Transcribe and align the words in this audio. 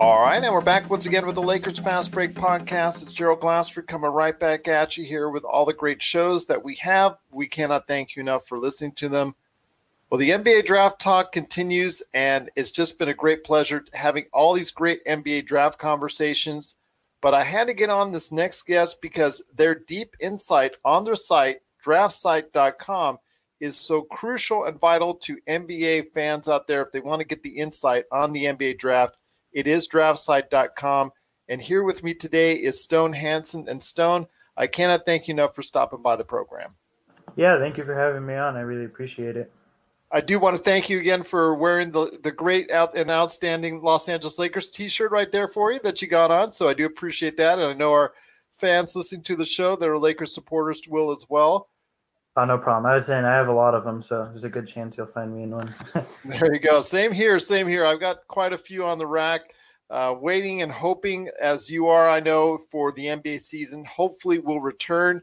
All 0.00 0.22
right, 0.22 0.42
and 0.42 0.54
we're 0.54 0.62
back 0.62 0.88
once 0.88 1.04
again 1.04 1.26
with 1.26 1.34
the 1.34 1.42
Lakers 1.42 1.78
Fast 1.78 2.10
Break 2.10 2.32
podcast. 2.32 3.02
It's 3.02 3.12
Gerald 3.12 3.40
Glassford 3.40 3.86
coming 3.86 4.10
right 4.10 4.40
back 4.40 4.66
at 4.66 4.96
you 4.96 5.04
here 5.04 5.28
with 5.28 5.44
all 5.44 5.66
the 5.66 5.74
great 5.74 6.02
shows 6.02 6.46
that 6.46 6.64
we 6.64 6.74
have. 6.76 7.18
We 7.30 7.46
cannot 7.46 7.86
thank 7.86 8.16
you 8.16 8.20
enough 8.20 8.46
for 8.46 8.58
listening 8.58 8.92
to 8.92 9.10
them. 9.10 9.34
Well, 10.08 10.18
the 10.18 10.30
NBA 10.30 10.64
draft 10.64 11.02
talk 11.02 11.32
continues, 11.32 12.02
and 12.14 12.50
it's 12.56 12.70
just 12.70 12.98
been 12.98 13.10
a 13.10 13.14
great 13.14 13.44
pleasure 13.44 13.84
having 13.92 14.24
all 14.32 14.54
these 14.54 14.70
great 14.70 15.04
NBA 15.04 15.44
draft 15.44 15.78
conversations. 15.78 16.76
But 17.20 17.34
I 17.34 17.44
had 17.44 17.66
to 17.66 17.74
get 17.74 17.90
on 17.90 18.10
this 18.10 18.32
next 18.32 18.62
guest 18.62 19.02
because 19.02 19.44
their 19.54 19.74
deep 19.74 20.16
insight 20.18 20.76
on 20.82 21.04
their 21.04 21.14
site, 21.14 21.58
draftsite.com, 21.84 23.18
is 23.60 23.76
so 23.76 24.00
crucial 24.00 24.64
and 24.64 24.80
vital 24.80 25.12
to 25.16 25.36
NBA 25.46 26.12
fans 26.14 26.48
out 26.48 26.66
there 26.66 26.80
if 26.80 26.90
they 26.90 27.00
want 27.00 27.20
to 27.20 27.26
get 27.26 27.42
the 27.42 27.58
insight 27.58 28.06
on 28.10 28.32
the 28.32 28.46
NBA 28.46 28.78
draft 28.78 29.16
it 29.52 29.66
is 29.66 29.88
draftsite.com. 29.88 31.10
And 31.48 31.60
here 31.60 31.82
with 31.82 32.04
me 32.04 32.14
today 32.14 32.54
is 32.54 32.82
Stone 32.82 33.12
Hansen. 33.12 33.68
And 33.68 33.82
Stone, 33.82 34.26
I 34.56 34.66
cannot 34.66 35.04
thank 35.04 35.26
you 35.26 35.32
enough 35.32 35.54
for 35.54 35.62
stopping 35.62 36.02
by 36.02 36.16
the 36.16 36.24
program. 36.24 36.76
Yeah, 37.36 37.58
thank 37.58 37.78
you 37.78 37.84
for 37.84 37.94
having 37.94 38.26
me 38.26 38.34
on. 38.34 38.56
I 38.56 38.60
really 38.60 38.84
appreciate 38.84 39.36
it. 39.36 39.52
I 40.12 40.20
do 40.20 40.40
want 40.40 40.56
to 40.56 40.62
thank 40.62 40.90
you 40.90 40.98
again 40.98 41.22
for 41.22 41.54
wearing 41.54 41.92
the, 41.92 42.18
the 42.22 42.32
great 42.32 42.70
out 42.72 42.96
and 42.96 43.10
outstanding 43.10 43.80
Los 43.80 44.08
Angeles 44.08 44.38
Lakers 44.38 44.70
t 44.70 44.88
shirt 44.88 45.12
right 45.12 45.30
there 45.30 45.46
for 45.46 45.72
you 45.72 45.78
that 45.84 46.02
you 46.02 46.08
got 46.08 46.32
on. 46.32 46.50
So 46.50 46.68
I 46.68 46.74
do 46.74 46.86
appreciate 46.86 47.36
that. 47.36 47.58
And 47.58 47.68
I 47.68 47.72
know 47.72 47.92
our 47.92 48.12
fans 48.58 48.94
listening 48.94 49.22
to 49.24 49.36
the 49.36 49.46
show 49.46 49.76
that 49.76 49.88
are 49.88 49.98
Lakers 49.98 50.34
supporters 50.34 50.82
will 50.88 51.12
as 51.12 51.26
well. 51.28 51.69
Oh, 52.40 52.44
no 52.46 52.56
problem. 52.56 52.90
I 52.90 52.94
was 52.94 53.04
saying 53.04 53.26
I 53.26 53.34
have 53.34 53.48
a 53.48 53.52
lot 53.52 53.74
of 53.74 53.84
them, 53.84 54.00
so 54.00 54.24
there's 54.24 54.44
a 54.44 54.48
good 54.48 54.66
chance 54.66 54.96
you'll 54.96 55.08
find 55.08 55.36
me 55.36 55.42
in 55.42 55.50
one. 55.50 55.74
there 56.24 56.54
you 56.54 56.58
go. 56.58 56.80
Same 56.80 57.12
here. 57.12 57.38
Same 57.38 57.68
here. 57.68 57.84
I've 57.84 58.00
got 58.00 58.26
quite 58.28 58.54
a 58.54 58.58
few 58.58 58.86
on 58.86 58.96
the 58.96 59.06
rack, 59.06 59.52
uh, 59.90 60.14
waiting 60.18 60.62
and 60.62 60.72
hoping, 60.72 61.28
as 61.38 61.70
you 61.70 61.88
are, 61.88 62.08
I 62.08 62.18
know, 62.18 62.56
for 62.56 62.92
the 62.92 63.04
NBA 63.04 63.42
season. 63.42 63.84
Hopefully, 63.84 64.38
will 64.38 64.62
return. 64.62 65.20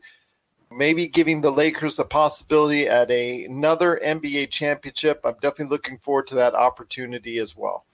Maybe 0.72 1.08
giving 1.08 1.42
the 1.42 1.50
Lakers 1.50 1.98
a 1.98 2.06
possibility 2.06 2.88
at 2.88 3.10
a, 3.10 3.46
another 3.46 4.00
NBA 4.06 4.52
championship. 4.52 5.22
I'm 5.24 5.38
definitely 5.42 5.70
looking 5.70 5.98
forward 5.98 6.28
to 6.28 6.36
that 6.36 6.54
opportunity 6.54 7.40
as 7.40 7.58
well. 7.58 7.86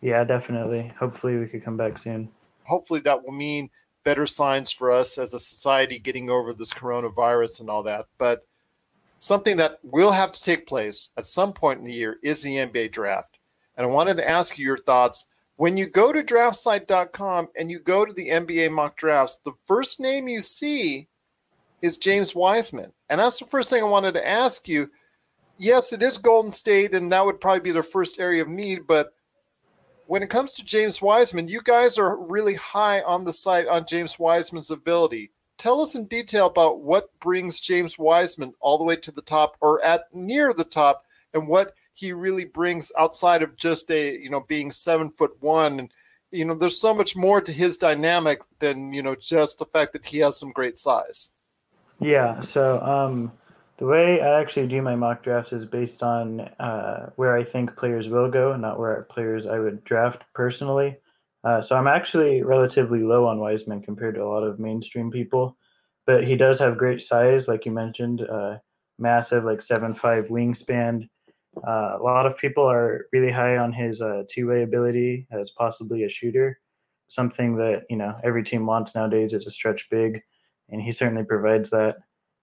Yeah, 0.00 0.24
definitely. 0.24 0.92
Hopefully, 0.98 1.36
we 1.36 1.46
could 1.46 1.64
come 1.64 1.76
back 1.76 1.98
soon. 1.98 2.28
Hopefully, 2.64 2.98
that 3.00 3.22
will 3.22 3.30
mean 3.30 3.70
better 4.04 4.26
signs 4.26 4.70
for 4.70 4.90
us 4.90 5.18
as 5.18 5.34
a 5.34 5.38
society 5.38 5.98
getting 5.98 6.30
over 6.30 6.52
this 6.52 6.72
coronavirus 6.72 7.60
and 7.60 7.70
all 7.70 7.82
that. 7.84 8.06
But 8.18 8.46
something 9.18 9.56
that 9.58 9.78
will 9.82 10.12
have 10.12 10.32
to 10.32 10.42
take 10.42 10.66
place 10.66 11.12
at 11.16 11.26
some 11.26 11.52
point 11.52 11.80
in 11.80 11.84
the 11.84 11.92
year 11.92 12.16
is 12.22 12.42
the 12.42 12.56
NBA 12.56 12.92
draft. 12.92 13.38
And 13.76 13.86
I 13.86 13.90
wanted 13.90 14.16
to 14.16 14.28
ask 14.28 14.58
you 14.58 14.66
your 14.66 14.78
thoughts. 14.78 15.26
When 15.56 15.76
you 15.76 15.86
go 15.86 16.12
to 16.12 16.22
draftsite.com 16.22 17.48
and 17.56 17.70
you 17.70 17.80
go 17.80 18.04
to 18.04 18.12
the 18.12 18.30
NBA 18.30 18.72
mock 18.72 18.96
drafts, 18.96 19.40
the 19.44 19.52
first 19.66 20.00
name 20.00 20.26
you 20.26 20.40
see 20.40 21.08
is 21.82 21.98
James 21.98 22.34
Wiseman. 22.34 22.92
And 23.08 23.20
that's 23.20 23.38
the 23.38 23.46
first 23.46 23.70
thing 23.70 23.82
I 23.82 23.86
wanted 23.86 24.12
to 24.14 24.26
ask 24.26 24.68
you. 24.68 24.90
Yes, 25.58 25.92
it 25.92 26.02
is 26.02 26.16
Golden 26.16 26.52
State, 26.52 26.94
and 26.94 27.12
that 27.12 27.24
would 27.24 27.40
probably 27.40 27.60
be 27.60 27.72
their 27.72 27.82
first 27.82 28.18
area 28.18 28.40
of 28.40 28.48
need, 28.48 28.86
but 28.86 29.12
when 30.10 30.24
it 30.24 30.28
comes 30.28 30.52
to 30.52 30.64
James 30.64 31.00
Wiseman, 31.00 31.46
you 31.46 31.60
guys 31.62 31.96
are 31.96 32.16
really 32.16 32.54
high 32.54 33.00
on 33.02 33.24
the 33.24 33.32
site 33.32 33.68
on 33.68 33.86
James 33.86 34.18
Wiseman's 34.18 34.72
ability. 34.72 35.30
Tell 35.56 35.80
us 35.80 35.94
in 35.94 36.06
detail 36.06 36.48
about 36.48 36.80
what 36.80 37.16
brings 37.20 37.60
James 37.60 37.96
Wiseman 37.96 38.52
all 38.58 38.76
the 38.76 38.82
way 38.82 38.96
to 38.96 39.12
the 39.12 39.22
top 39.22 39.54
or 39.60 39.80
at 39.84 40.12
near 40.12 40.52
the 40.52 40.64
top 40.64 41.04
and 41.32 41.46
what 41.46 41.74
he 41.94 42.12
really 42.12 42.44
brings 42.44 42.90
outside 42.98 43.40
of 43.40 43.56
just 43.56 43.88
a, 43.92 44.18
you 44.18 44.30
know, 44.30 44.40
being 44.48 44.72
seven 44.72 45.12
foot 45.12 45.36
one. 45.38 45.78
And, 45.78 45.92
you 46.32 46.44
know, 46.44 46.56
there's 46.56 46.80
so 46.80 46.92
much 46.92 47.14
more 47.14 47.40
to 47.40 47.52
his 47.52 47.78
dynamic 47.78 48.40
than, 48.58 48.92
you 48.92 49.04
know, 49.04 49.14
just 49.14 49.60
the 49.60 49.66
fact 49.66 49.92
that 49.92 50.04
he 50.04 50.18
has 50.18 50.36
some 50.36 50.50
great 50.50 50.76
size. 50.76 51.30
Yeah. 52.00 52.40
So, 52.40 52.80
um, 52.80 53.30
the 53.80 53.86
way 53.86 54.20
I 54.20 54.38
actually 54.38 54.66
do 54.66 54.82
my 54.82 54.94
mock 54.94 55.22
drafts 55.22 55.54
is 55.54 55.64
based 55.64 56.02
on 56.02 56.40
uh, 56.60 57.10
where 57.16 57.34
I 57.34 57.42
think 57.42 57.76
players 57.76 58.10
will 58.10 58.30
go, 58.30 58.54
not 58.54 58.78
where 58.78 59.06
players 59.10 59.46
I 59.46 59.58
would 59.58 59.82
draft 59.84 60.22
personally. 60.34 60.98
Uh, 61.44 61.62
so 61.62 61.74
I'm 61.76 61.86
actually 61.86 62.42
relatively 62.42 63.02
low 63.02 63.26
on 63.26 63.40
Wiseman 63.40 63.80
compared 63.80 64.16
to 64.16 64.22
a 64.22 64.28
lot 64.28 64.42
of 64.42 64.60
mainstream 64.60 65.10
people, 65.10 65.56
but 66.06 66.24
he 66.24 66.36
does 66.36 66.58
have 66.58 66.76
great 66.76 67.00
size, 67.00 67.48
like 67.48 67.64
you 67.64 67.72
mentioned, 67.72 68.20
uh, 68.20 68.58
massive, 68.98 69.44
like 69.44 69.62
seven 69.62 69.94
five 69.94 70.28
wingspan. 70.28 71.08
Uh, 71.66 71.96
a 71.98 72.02
lot 72.02 72.26
of 72.26 72.36
people 72.36 72.70
are 72.70 73.06
really 73.14 73.32
high 73.32 73.56
on 73.56 73.72
his 73.72 74.02
uh, 74.02 74.24
two-way 74.28 74.62
ability 74.62 75.26
as 75.32 75.52
possibly 75.52 76.04
a 76.04 76.08
shooter, 76.10 76.60
something 77.08 77.56
that 77.56 77.84
you 77.88 77.96
know 77.96 78.14
every 78.22 78.44
team 78.44 78.66
wants 78.66 78.94
nowadays. 78.94 79.32
It's 79.32 79.46
a 79.46 79.50
stretch 79.50 79.88
big, 79.88 80.20
and 80.68 80.82
he 80.82 80.92
certainly 80.92 81.24
provides 81.24 81.70
that. 81.70 81.96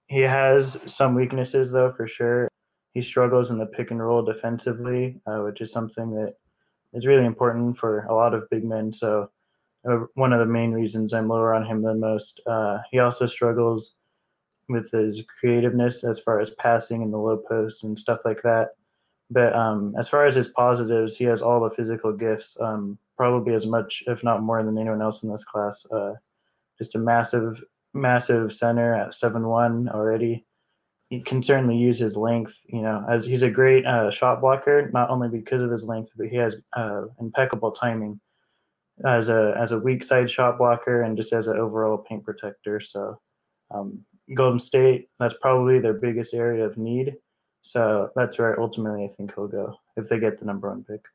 He 0.08 0.22
has 0.22 0.80
some 0.86 1.16
weaknesses, 1.16 1.72
though, 1.72 1.92
for 1.92 2.08
sure. 2.08 2.50
He 2.94 3.02
struggles 3.02 3.52
in 3.52 3.58
the 3.58 3.66
pick 3.66 3.92
and 3.92 4.02
roll 4.02 4.24
defensively, 4.24 5.20
uh, 5.28 5.40
which 5.40 5.62
is 5.62 5.72
something 5.72 6.12
that 6.16 6.36
is 6.94 7.06
really 7.06 7.26
important 7.26 7.78
for 7.78 8.06
a 8.06 8.16
lot 8.16 8.34
of 8.34 8.50
big 8.50 8.64
men. 8.64 8.94
So, 8.94 9.30
uh, 9.88 10.06
one 10.16 10.34
of 10.34 10.40
the 10.40 10.46
main 10.46 10.72
reasons 10.72 11.14
I'm 11.14 11.28
lower 11.28 11.54
on 11.54 11.66
him 11.66 11.82
than 11.82 12.00
most. 12.00 12.42
Uh, 12.48 12.80
he 12.90 13.00
also 13.00 13.26
struggles 13.26 13.96
with 14.70 14.92
his 14.92 15.22
creativeness 15.40 16.04
as 16.04 16.20
far 16.20 16.40
as 16.40 16.52
passing 16.52 17.02
in 17.02 17.12
the 17.12 17.18
low 17.18 17.38
post 17.38 17.84
and 17.84 17.98
stuff 17.98 18.20
like 18.26 18.42
that. 18.44 18.70
But 19.30 19.54
um, 19.54 19.94
as 20.00 20.08
far 20.08 20.26
as 20.26 20.36
his 20.36 20.48
positives, 20.48 21.18
he 21.18 21.26
has 21.26 21.42
all 21.42 21.62
the 21.62 21.76
physical 21.76 22.14
gifts, 22.14 22.58
um, 22.62 22.98
probably 23.18 23.54
as 23.54 23.66
much, 23.66 24.04
if 24.08 24.24
not 24.24 24.42
more, 24.42 24.64
than 24.64 24.78
anyone 24.78 25.02
else 25.02 25.24
in 25.24 25.32
this 25.32 25.44
class. 25.44 25.86
Uh, 25.92 26.14
just 26.78 26.96
a 26.96 27.00
massive 27.00 27.62
massive 27.98 28.54
center 28.54 28.94
at 28.94 29.14
seven 29.14 29.48
one 29.48 29.90
already. 29.90 30.46
He 31.10 31.22
can 31.22 31.42
certainly 31.42 31.78
use 31.78 31.98
his 31.98 32.18
length, 32.18 32.66
you 32.68 32.82
know, 32.82 33.06
as 33.10 33.26
he's 33.26 33.44
a 33.44 33.50
great 33.50 33.86
uh, 33.86 34.12
shot 34.12 34.42
blocker, 34.42 34.90
not 34.94 35.10
only 35.10 35.30
because 35.30 35.62
of 35.62 35.72
his 35.72 35.86
length, 35.86 36.12
but 36.18 36.28
he 36.28 36.36
has 36.36 36.56
uh, 36.76 37.04
impeccable 37.20 37.72
timing 37.72 38.20
as 39.06 39.30
a 39.30 39.56
as 39.58 39.72
a 39.72 39.80
weak 39.80 40.04
side 40.04 40.30
shot 40.30 40.58
blocker 40.58 41.04
and 41.04 41.16
just 41.16 41.32
as 41.32 41.48
an 41.48 41.58
overall 41.58 41.98
paint 41.98 42.24
protector. 42.24 42.80
So 42.80 43.20
um, 43.74 44.04
Golden 44.34 44.60
State, 44.60 45.10
that's 45.20 45.36
probably 45.42 45.80
their 45.80 45.94
biggest 45.94 46.34
area 46.34 46.66
of 46.66 46.78
need. 46.78 47.16
So 47.62 48.10
that's 48.16 48.38
where 48.38 48.60
ultimately 48.60 49.04
I 49.04 49.08
think 49.08 49.34
he'll 49.34 49.48
go 49.48 49.78
if 49.96 50.10
they 50.10 50.20
get 50.20 50.40
the 50.40 50.46
number 50.46 50.70
one 50.70 50.84
pick. 50.84 51.06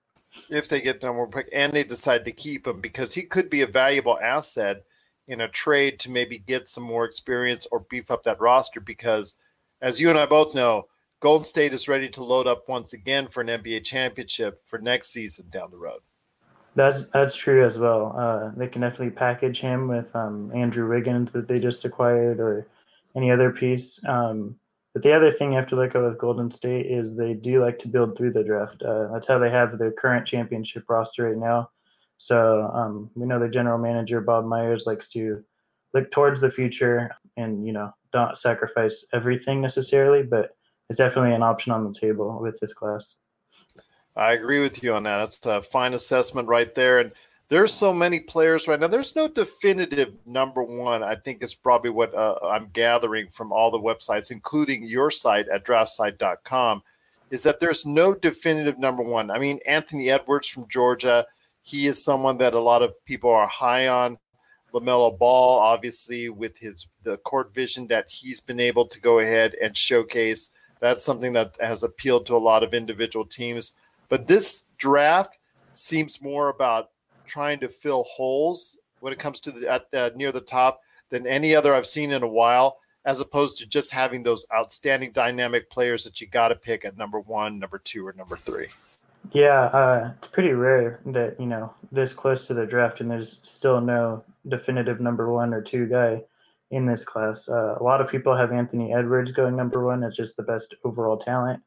If 0.48 0.68
they 0.68 0.80
get 0.80 1.00
the 1.00 1.08
number 1.08 1.22
one 1.22 1.30
pick 1.30 1.48
and 1.52 1.72
they 1.72 1.84
decide 1.84 2.24
to 2.24 2.32
keep 2.32 2.66
him, 2.66 2.80
because 2.80 3.14
he 3.14 3.22
could 3.22 3.50
be 3.50 3.60
a 3.60 3.66
valuable 3.66 4.18
asset 4.20 4.84
in 5.28 5.40
a 5.40 5.48
trade 5.48 5.98
to 6.00 6.10
maybe 6.10 6.38
get 6.38 6.68
some 6.68 6.84
more 6.84 7.04
experience 7.04 7.66
or 7.70 7.80
beef 7.88 8.10
up 8.10 8.24
that 8.24 8.40
roster 8.40 8.80
because 8.80 9.36
as 9.80 10.00
you 10.00 10.10
and 10.10 10.18
I 10.18 10.26
both 10.26 10.54
know, 10.54 10.86
Golden 11.20 11.44
State 11.44 11.72
is 11.72 11.88
ready 11.88 12.08
to 12.10 12.24
load 12.24 12.46
up 12.46 12.68
once 12.68 12.92
again 12.92 13.28
for 13.28 13.40
an 13.40 13.46
NBA 13.46 13.84
championship 13.84 14.60
for 14.66 14.78
next 14.78 15.10
season 15.10 15.46
down 15.50 15.70
the 15.70 15.78
road. 15.78 16.00
That's 16.74 17.04
that's 17.12 17.34
true 17.34 17.64
as 17.64 17.78
well. 17.78 18.14
Uh, 18.16 18.50
they 18.56 18.66
can 18.66 18.80
definitely 18.80 19.10
package 19.10 19.60
him 19.60 19.88
with 19.88 20.14
um, 20.16 20.50
Andrew 20.54 20.88
Wiggins 20.88 21.30
that 21.32 21.46
they 21.46 21.60
just 21.60 21.84
acquired 21.84 22.40
or 22.40 22.66
any 23.14 23.30
other 23.30 23.52
piece. 23.52 24.00
Um, 24.06 24.56
but 24.94 25.02
the 25.02 25.12
other 25.12 25.30
thing 25.30 25.52
you 25.52 25.58
have 25.58 25.68
to 25.68 25.76
look 25.76 25.94
at 25.94 26.02
with 26.02 26.18
Golden 26.18 26.50
State 26.50 26.86
is 26.86 27.14
they 27.14 27.34
do 27.34 27.62
like 27.62 27.78
to 27.80 27.88
build 27.88 28.16
through 28.16 28.32
the 28.32 28.44
draft. 28.44 28.82
Uh, 28.82 29.08
that's 29.12 29.26
how 29.26 29.38
they 29.38 29.50
have 29.50 29.78
their 29.78 29.92
current 29.92 30.26
championship 30.26 30.84
roster 30.88 31.28
right 31.28 31.36
now. 31.36 31.70
So 32.22 32.70
um, 32.72 33.10
we 33.16 33.26
know 33.26 33.40
the 33.40 33.48
general 33.48 33.78
manager 33.78 34.20
Bob 34.20 34.44
Myers 34.44 34.84
likes 34.86 35.08
to 35.08 35.42
look 35.92 36.08
towards 36.12 36.40
the 36.40 36.48
future 36.48 37.10
and 37.36 37.66
you 37.66 37.72
know 37.72 37.92
don't 38.12 38.38
sacrifice 38.38 39.04
everything 39.12 39.60
necessarily, 39.60 40.22
but 40.22 40.56
it's 40.88 40.98
definitely 40.98 41.34
an 41.34 41.42
option 41.42 41.72
on 41.72 41.82
the 41.82 41.92
table 41.92 42.38
with 42.40 42.60
this 42.60 42.72
class. 42.74 43.16
I 44.14 44.34
agree 44.34 44.60
with 44.60 44.84
you 44.84 44.94
on 44.94 45.02
that. 45.02 45.16
That's 45.16 45.46
a 45.46 45.62
fine 45.62 45.94
assessment 45.94 46.46
right 46.46 46.72
there. 46.76 47.00
And 47.00 47.10
there's 47.48 47.74
so 47.74 47.92
many 47.92 48.20
players 48.20 48.68
right 48.68 48.78
now. 48.78 48.86
There's 48.86 49.16
no 49.16 49.26
definitive 49.26 50.14
number 50.24 50.62
one. 50.62 51.02
I 51.02 51.16
think 51.16 51.42
is 51.42 51.56
probably 51.56 51.90
what 51.90 52.14
uh, 52.14 52.36
I'm 52.44 52.68
gathering 52.72 53.30
from 53.32 53.52
all 53.52 53.72
the 53.72 53.80
websites, 53.80 54.30
including 54.30 54.84
your 54.84 55.10
site 55.10 55.48
at 55.48 55.64
draftsite.com, 55.64 56.84
is 57.32 57.42
that 57.42 57.58
there's 57.58 57.84
no 57.84 58.14
definitive 58.14 58.78
number 58.78 59.02
one. 59.02 59.28
I 59.28 59.40
mean, 59.40 59.58
Anthony 59.66 60.08
Edwards 60.08 60.46
from 60.46 60.68
Georgia 60.68 61.26
he 61.62 61.86
is 61.86 62.04
someone 62.04 62.38
that 62.38 62.54
a 62.54 62.60
lot 62.60 62.82
of 62.82 62.92
people 63.04 63.30
are 63.30 63.48
high 63.48 63.88
on. 63.88 64.18
LaMelo 64.74 65.18
Ball, 65.18 65.58
obviously, 65.58 66.28
with 66.28 66.56
his 66.58 66.86
the 67.04 67.16
court 67.18 67.54
vision 67.54 67.86
that 67.88 68.10
he's 68.10 68.40
been 68.40 68.60
able 68.60 68.86
to 68.86 69.00
go 69.00 69.18
ahead 69.18 69.54
and 69.62 69.76
showcase, 69.76 70.50
that's 70.80 71.04
something 71.04 71.32
that 71.34 71.56
has 71.60 71.82
appealed 71.82 72.26
to 72.26 72.36
a 72.36 72.38
lot 72.38 72.62
of 72.62 72.74
individual 72.74 73.24
teams. 73.24 73.74
But 74.08 74.26
this 74.26 74.64
draft 74.78 75.38
seems 75.72 76.20
more 76.22 76.48
about 76.48 76.90
trying 77.26 77.60
to 77.60 77.68
fill 77.68 78.04
holes 78.04 78.78
when 79.00 79.12
it 79.12 79.18
comes 79.18 79.40
to 79.40 79.52
the 79.52 79.82
at 79.92 80.16
near 80.16 80.32
the 80.32 80.40
top 80.40 80.80
than 81.10 81.26
any 81.26 81.54
other 81.54 81.74
I've 81.74 81.86
seen 81.86 82.12
in 82.12 82.22
a 82.22 82.28
while, 82.28 82.78
as 83.04 83.20
opposed 83.20 83.58
to 83.58 83.66
just 83.66 83.92
having 83.92 84.22
those 84.22 84.46
outstanding 84.54 85.12
dynamic 85.12 85.70
players 85.70 86.04
that 86.04 86.20
you 86.20 86.26
got 86.26 86.48
to 86.48 86.54
pick 86.54 86.84
at 86.84 86.96
number 86.96 87.20
one, 87.20 87.58
number 87.58 87.78
two, 87.78 88.06
or 88.06 88.14
number 88.14 88.36
three. 88.36 88.68
Yeah, 89.32 89.62
uh, 89.64 90.12
it's 90.18 90.28
pretty 90.28 90.52
rare 90.52 91.00
that 91.06 91.40
you 91.40 91.46
know 91.46 91.72
this 91.90 92.12
close 92.12 92.46
to 92.46 92.54
the 92.54 92.66
draft 92.66 93.00
and 93.00 93.10
there's 93.10 93.38
still 93.42 93.80
no 93.80 94.24
definitive 94.46 95.00
number 95.00 95.32
one 95.32 95.54
or 95.54 95.62
two 95.62 95.86
guy 95.86 96.22
in 96.70 96.84
this 96.84 97.04
class. 97.04 97.48
Uh, 97.48 97.76
a 97.80 97.82
lot 97.82 98.02
of 98.02 98.10
people 98.10 98.36
have 98.36 98.52
Anthony 98.52 98.92
Edwards 98.92 99.32
going 99.32 99.56
number 99.56 99.84
one 99.84 100.04
as 100.04 100.16
just 100.16 100.36
the 100.36 100.42
best 100.42 100.74
overall 100.84 101.16
talent, 101.16 101.62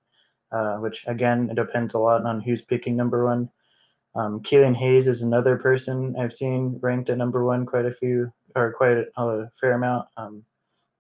uh, 0.52 0.76
which 0.76 1.06
again 1.08 1.50
it 1.50 1.56
depends 1.56 1.96
a 1.96 2.00
lot 2.00 2.24
on 2.24 2.40
who's 2.40 2.62
picking 2.62 2.96
number 2.96 3.26
one. 3.26 3.50
Um, 4.14 4.44
Killian 4.44 4.76
Hayes 4.76 5.08
is 5.08 5.24
another 5.24 5.58
person 5.58 6.16
I've 6.20 6.34
seen 6.34 6.78
ranked 6.82 7.10
at 7.10 7.18
number 7.18 7.44
one 7.44 7.66
quite 7.66 7.86
a 7.86 7.92
few 7.92 8.32
or 8.56 8.74
quite 8.74 8.98
a, 8.98 9.06
a 9.18 9.52
fair 9.60 9.74
amount. 9.74 10.08
Um, 10.18 10.44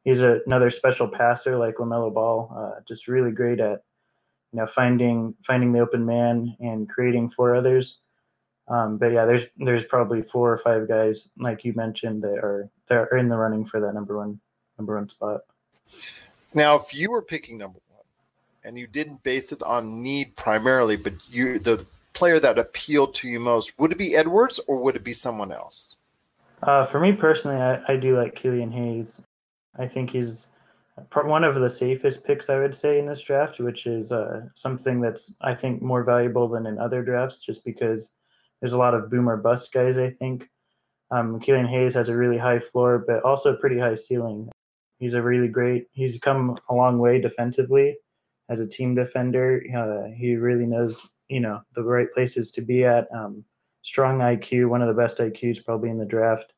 he's 0.03 0.21
a, 0.21 0.39
another 0.47 0.71
special 0.71 1.07
passer 1.07 1.57
like 1.57 1.75
Lamelo 1.75 2.11
Ball, 2.11 2.51
uh, 2.57 2.81
just 2.87 3.07
really 3.07 3.31
great 3.31 3.59
at 3.59 3.83
you 4.51 4.59
know 4.59 4.67
finding 4.67 5.33
finding 5.43 5.71
the 5.71 5.79
open 5.79 6.05
man 6.05 6.55
and 6.59 6.89
creating 6.89 7.29
for 7.29 7.55
others. 7.55 7.97
Um, 8.67 8.97
but 8.97 9.11
yeah, 9.11 9.25
there's 9.25 9.45
there's 9.57 9.85
probably 9.85 10.21
four 10.21 10.51
or 10.51 10.57
five 10.57 10.87
guys 10.87 11.29
like 11.37 11.63
you 11.63 11.73
mentioned 11.73 12.23
that 12.23 12.39
are 12.39 12.69
that 12.87 12.97
are 12.97 13.17
in 13.17 13.29
the 13.29 13.37
running 13.37 13.63
for 13.63 13.79
that 13.79 13.93
number 13.93 14.17
one 14.17 14.39
number 14.77 14.95
one 14.95 15.09
spot. 15.09 15.41
Now, 16.53 16.75
if 16.75 16.93
you 16.93 17.11
were 17.11 17.21
picking 17.21 17.57
number 17.57 17.79
one, 17.89 18.05
and 18.63 18.77
you 18.77 18.87
didn't 18.87 19.23
base 19.23 19.51
it 19.51 19.61
on 19.61 20.01
need 20.01 20.35
primarily, 20.35 20.95
but 20.95 21.13
you 21.29 21.59
the 21.59 21.85
player 22.13 22.39
that 22.39 22.57
appealed 22.57 23.13
to 23.15 23.27
you 23.27 23.39
most, 23.39 23.77
would 23.77 23.91
it 23.91 23.97
be 23.97 24.15
Edwards 24.15 24.59
or 24.67 24.77
would 24.77 24.95
it 24.95 25.03
be 25.03 25.13
someone 25.13 25.51
else? 25.51 25.97
Uh, 26.63 26.85
for 26.85 26.99
me 26.99 27.11
personally, 27.11 27.57
I, 27.57 27.81
I 27.87 27.97
do 27.97 28.17
like 28.17 28.33
Killian 28.33 28.71
Hayes. 28.71 29.19
I 29.77 29.87
think 29.87 30.09
he's 30.09 30.47
one 31.13 31.43
of 31.43 31.55
the 31.55 31.69
safest 31.69 32.23
picks, 32.23 32.49
I 32.49 32.59
would 32.59 32.73
say, 32.73 32.99
in 32.99 33.05
this 33.05 33.21
draft, 33.21 33.59
which 33.59 33.85
is 33.85 34.11
uh, 34.11 34.41
something 34.55 35.01
that's 35.01 35.35
I 35.41 35.53
think 35.53 35.81
more 35.81 36.03
valuable 36.03 36.47
than 36.47 36.65
in 36.65 36.79
other 36.79 37.03
drafts, 37.03 37.39
just 37.39 37.65
because 37.65 38.15
there's 38.61 38.73
a 38.73 38.77
lot 38.77 38.93
of 38.93 39.09
boomer 39.09 39.37
bust 39.37 39.73
guys. 39.73 39.97
I 39.97 40.09
think 40.09 40.49
um, 41.11 41.39
Killian 41.39 41.67
Hayes 41.67 41.93
has 41.95 42.09
a 42.09 42.15
really 42.15 42.37
high 42.37 42.59
floor, 42.59 43.03
but 43.05 43.23
also 43.23 43.53
a 43.53 43.57
pretty 43.57 43.79
high 43.79 43.95
ceiling. 43.95 44.49
He's 44.99 45.13
a 45.13 45.21
really 45.21 45.49
great. 45.49 45.87
He's 45.91 46.17
come 46.17 46.57
a 46.69 46.73
long 46.73 46.99
way 46.99 47.19
defensively 47.19 47.97
as 48.49 48.61
a 48.61 48.67
team 48.67 48.95
defender. 48.95 49.61
Uh, 49.75 50.11
he 50.15 50.35
really 50.35 50.65
knows 50.65 51.05
you 51.27 51.41
know 51.41 51.61
the 51.73 51.83
right 51.83 52.11
places 52.13 52.51
to 52.51 52.61
be 52.61 52.85
at. 52.85 53.07
Um, 53.13 53.43
strong 53.81 54.19
IQ, 54.19 54.69
one 54.69 54.81
of 54.81 54.87
the 54.87 54.99
best 54.99 55.19
IQs 55.19 55.63
probably 55.63 55.89
in 55.89 55.99
the 55.99 56.05
draft, 56.05 56.53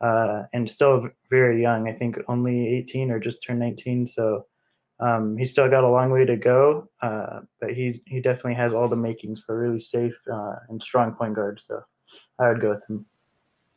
uh, 0.00 0.44
and 0.52 0.68
still 0.68 1.08
very 1.28 1.60
young. 1.60 1.88
I 1.88 1.92
think 1.92 2.18
only 2.28 2.68
18 2.76 3.10
or 3.10 3.18
just 3.18 3.42
turned 3.42 3.60
19. 3.60 4.06
So 4.06 4.46
um, 5.00 5.36
he's 5.36 5.50
still 5.50 5.68
got 5.68 5.84
a 5.84 5.88
long 5.88 6.10
way 6.10 6.24
to 6.24 6.36
go, 6.36 6.88
uh, 7.00 7.40
but 7.60 7.72
he 7.72 8.02
he 8.06 8.20
definitely 8.20 8.54
has 8.54 8.74
all 8.74 8.86
the 8.86 8.96
makings 8.96 9.40
for 9.40 9.54
a 9.56 9.68
really 9.68 9.80
safe 9.80 10.18
uh, 10.30 10.56
and 10.68 10.82
strong 10.82 11.12
point 11.12 11.34
guard. 11.34 11.60
So 11.60 11.82
I 12.38 12.48
would 12.48 12.60
go 12.60 12.70
with 12.70 12.84
him. 12.88 13.06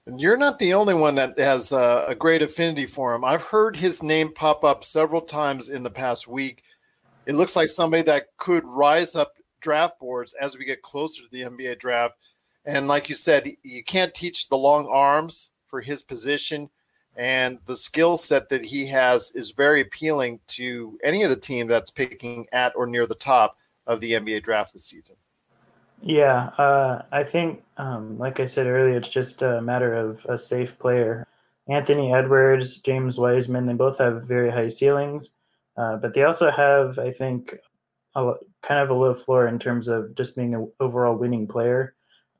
And 0.05 0.19
you're 0.19 0.37
not 0.37 0.59
the 0.59 0.73
only 0.73 0.93
one 0.93 1.15
that 1.15 1.39
has 1.39 1.71
a, 1.71 2.05
a 2.09 2.15
great 2.15 2.41
affinity 2.41 2.85
for 2.85 3.15
him. 3.15 3.23
I've 3.23 3.41
heard 3.41 3.77
his 3.77 4.03
name 4.03 4.33
pop 4.33 4.65
up 4.65 4.83
several 4.83 5.21
times 5.21 5.69
in 5.69 5.81
the 5.81 5.89
past 5.89 6.27
week. 6.27 6.63
It 7.25 7.35
looks 7.35 7.55
like 7.55 7.69
somebody 7.69 8.03
that 8.03 8.25
could 8.37 8.65
rise 8.65 9.15
up 9.15 9.31
draft 9.61 9.97
boards 10.01 10.33
as 10.33 10.57
we 10.57 10.65
get 10.65 10.81
closer 10.81 11.21
to 11.21 11.29
the 11.31 11.43
NBA 11.43 11.79
draft. 11.79 12.15
And 12.65 12.89
like 12.89 13.07
you 13.07 13.15
said, 13.15 13.49
you 13.63 13.81
can't 13.81 14.13
teach 14.13 14.49
the 14.49 14.57
long 14.57 14.89
arms 14.91 15.51
for 15.73 15.81
his 15.81 16.03
position. 16.03 16.69
And 17.15 17.57
the 17.65 17.75
skill 17.75 18.15
set 18.15 18.49
that 18.49 18.63
he 18.63 18.85
has 18.87 19.31
is 19.31 19.49
very 19.49 19.81
appealing 19.81 20.39
to 20.49 20.99
any 21.03 21.23
of 21.23 21.31
the 21.31 21.35
team 21.35 21.65
that's 21.65 21.89
picking 21.89 22.45
at 22.53 22.75
or 22.75 22.85
near 22.85 23.07
the 23.07 23.15
top 23.15 23.57
of 23.87 23.99
the 23.99 24.11
NBA 24.11 24.43
draft 24.43 24.73
this 24.73 24.85
season. 24.85 25.15
Yeah, 25.99 26.51
uh, 26.59 27.01
I 27.11 27.23
think, 27.23 27.63
um, 27.77 28.19
like 28.19 28.39
I 28.39 28.45
said 28.45 28.67
earlier, 28.67 28.97
it's 28.97 29.07
just 29.07 29.41
a 29.41 29.63
matter 29.63 29.95
of 29.95 30.23
a 30.29 30.37
safe 30.37 30.77
player. 30.77 31.25
Anthony 31.67 32.13
Edwards, 32.13 32.77
James 32.77 33.17
Wiseman, 33.17 33.65
they 33.65 33.73
both 33.73 33.97
have 33.97 34.25
very 34.25 34.51
high 34.51 34.69
ceilings, 34.69 35.31
uh, 35.75 35.95
but 35.95 36.13
they 36.13 36.23
also 36.23 36.51
have, 36.51 36.99
I 36.99 37.09
think, 37.09 37.55
a, 38.13 38.33
kind 38.61 38.79
of 38.79 38.91
a 38.91 38.93
low 38.93 39.15
floor 39.15 39.47
in 39.47 39.57
terms 39.57 39.87
of 39.87 40.13
just 40.13 40.35
being 40.35 40.53
an 40.53 40.71
overall 40.79 41.15
winning 41.15 41.47
player. 41.47 41.95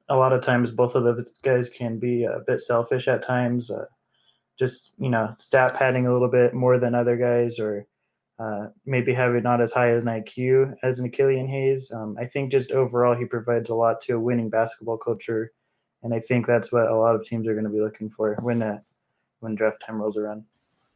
A 0.10 0.18
lot 0.18 0.34
of 0.34 0.42
times, 0.42 0.72
both 0.72 0.96
of 0.96 1.04
those 1.04 1.32
guys 1.44 1.70
can 1.70 1.98
be 1.98 2.26
a 2.26 2.40
bit 2.46 2.62
selfish 2.62 3.08
at 3.08 3.22
times, 3.22 3.70
uh, 3.70 3.86
just 4.60 4.92
you 4.98 5.10
know, 5.10 5.34
stat 5.40 5.74
padding 5.76 6.08
a 6.08 6.14
little 6.14 6.30
bit 6.30 6.54
more 6.54 6.78
than 6.78 6.94
other 6.94 7.16
guys, 7.18 7.60
or 7.60 7.88
uh, 8.40 8.68
maybe 8.86 9.14
having 9.14 9.44
not 9.44 9.62
as 9.62 9.72
high 9.72 9.92
as 9.92 10.04
an 10.04 10.10
IQ 10.10 10.76
as 10.84 11.00
an 11.00 11.10
Killian 11.10 11.48
Hayes. 11.48 11.92
Um, 11.94 12.18
I 12.20 12.26
think 12.26 12.52
just 12.52 12.72
overall, 12.72 13.16
he 13.16 13.26
provides 13.26 13.70
a 13.70 13.76
lot 13.76 14.02
to 14.02 14.14
a 14.14 14.20
winning 14.20 14.50
basketball 14.50 14.98
culture, 14.98 15.52
and 16.04 16.14
I 16.14 16.20
think 16.20 16.46
that's 16.46 16.72
what 16.72 16.90
a 16.90 16.96
lot 16.96 17.16
of 17.16 17.24
teams 17.24 17.48
are 17.48 17.54
going 17.54 17.66
to 17.66 17.70
be 17.70 17.82
looking 17.82 18.10
for 18.10 18.38
when 18.42 18.82
when 19.40 19.56
draft 19.56 19.84
time 19.86 20.02
rolls 20.02 20.18
around. 20.18 20.44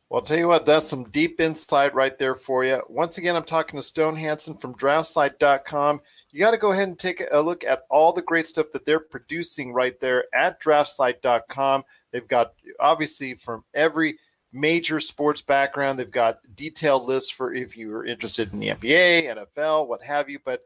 Well, 0.09 0.21
I'll 0.21 0.25
tell 0.25 0.37
you 0.37 0.47
what, 0.47 0.65
that's 0.65 0.87
some 0.87 1.09
deep 1.09 1.41
insight 1.41 1.93
right 1.93 2.17
there 2.17 2.35
for 2.35 2.63
you. 2.63 2.81
Once 2.87 3.17
again, 3.17 3.35
I'm 3.35 3.43
talking 3.43 3.77
to 3.77 3.83
Stone 3.83 4.15
Hansen 4.15 4.55
from 4.55 4.73
draftsite.com. 4.75 6.01
You 6.31 6.39
got 6.39 6.51
to 6.51 6.57
go 6.57 6.71
ahead 6.71 6.87
and 6.87 6.99
take 6.99 7.23
a 7.31 7.39
look 7.39 7.63
at 7.63 7.83
all 7.89 8.11
the 8.11 8.21
great 8.21 8.47
stuff 8.47 8.67
that 8.73 8.85
they're 8.85 8.99
producing 8.99 9.73
right 9.73 9.99
there 9.99 10.25
at 10.33 10.61
draftsite.com. 10.61 11.83
They've 12.11 12.27
got 12.27 12.53
obviously 12.79 13.35
from 13.35 13.63
every 13.73 14.17
major 14.51 14.99
sports 14.99 15.41
background, 15.41 15.99
they've 15.99 16.09
got 16.09 16.39
detailed 16.55 17.05
lists 17.05 17.29
for 17.29 17.53
if 17.53 17.77
you're 17.77 18.05
interested 18.05 18.53
in 18.53 18.59
the 18.59 18.69
NBA, 18.69 19.47
NFL, 19.57 19.87
what 19.87 20.01
have 20.03 20.29
you. 20.29 20.39
But 20.43 20.61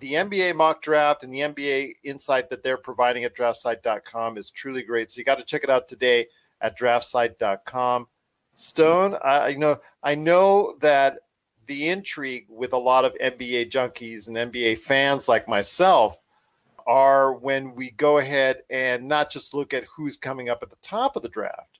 the 0.00 0.14
NBA 0.14 0.54
mock 0.54 0.82
draft 0.82 1.24
and 1.24 1.32
the 1.32 1.40
NBA 1.40 1.94
insight 2.04 2.50
that 2.50 2.62
they're 2.62 2.76
providing 2.76 3.24
at 3.24 3.36
draftsite.com 3.36 4.36
is 4.36 4.50
truly 4.50 4.82
great. 4.82 5.10
So 5.10 5.18
you 5.18 5.24
got 5.24 5.38
to 5.38 5.44
check 5.44 5.64
it 5.64 5.70
out 5.70 5.88
today 5.88 6.26
at 6.60 6.78
draftsite.com. 6.78 8.06
Stone, 8.54 9.16
I 9.22 9.48
you 9.48 9.58
know 9.58 9.78
I 10.02 10.16
know 10.16 10.76
that 10.80 11.18
the 11.68 11.88
intrigue 11.88 12.46
with 12.48 12.72
a 12.72 12.78
lot 12.78 13.04
of 13.04 13.14
NBA 13.22 13.70
junkies 13.70 14.26
and 14.26 14.36
NBA 14.36 14.80
fans 14.80 15.28
like 15.28 15.46
myself 15.46 16.18
are 16.86 17.34
when 17.34 17.74
we 17.74 17.90
go 17.90 18.18
ahead 18.18 18.62
and 18.70 19.06
not 19.06 19.30
just 19.30 19.54
look 19.54 19.74
at 19.74 19.84
who's 19.84 20.16
coming 20.16 20.48
up 20.48 20.62
at 20.62 20.70
the 20.70 20.76
top 20.82 21.14
of 21.14 21.22
the 21.22 21.28
draft, 21.28 21.78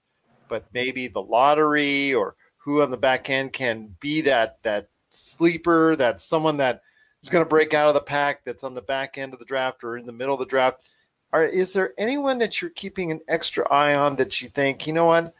but 0.48 0.66
maybe 0.74 1.08
the 1.08 1.22
lottery 1.22 2.14
or 2.14 2.36
who 2.58 2.82
on 2.82 2.90
the 2.90 2.96
back 2.96 3.30
end 3.30 3.52
can 3.52 3.94
be 4.00 4.20
that 4.20 4.62
that 4.62 4.88
sleeper, 5.10 5.96
that 5.96 6.20
someone 6.20 6.58
that 6.58 6.82
is 7.22 7.30
going 7.30 7.44
to 7.44 7.48
break 7.48 7.72
out 7.72 7.88
of 7.88 7.94
the 7.94 8.00
pack 8.00 8.44
that's 8.44 8.62
on 8.62 8.74
the 8.74 8.82
back 8.82 9.16
end 9.16 9.32
of 9.32 9.38
the 9.38 9.44
draft 9.46 9.82
or 9.82 9.96
in 9.96 10.04
the 10.04 10.12
middle 10.12 10.34
of 10.34 10.40
the 10.40 10.46
draft. 10.46 10.82
Are, 11.32 11.42
is 11.42 11.72
there 11.72 11.94
anyone 11.98 12.38
that 12.38 12.60
you're 12.60 12.70
keeping 12.70 13.10
an 13.10 13.20
extra 13.28 13.66
eye 13.70 13.94
on 13.94 14.16
that 14.16 14.40
you 14.40 14.48
think, 14.50 14.86
you 14.86 14.92
know 14.92 15.06
what, 15.06 15.34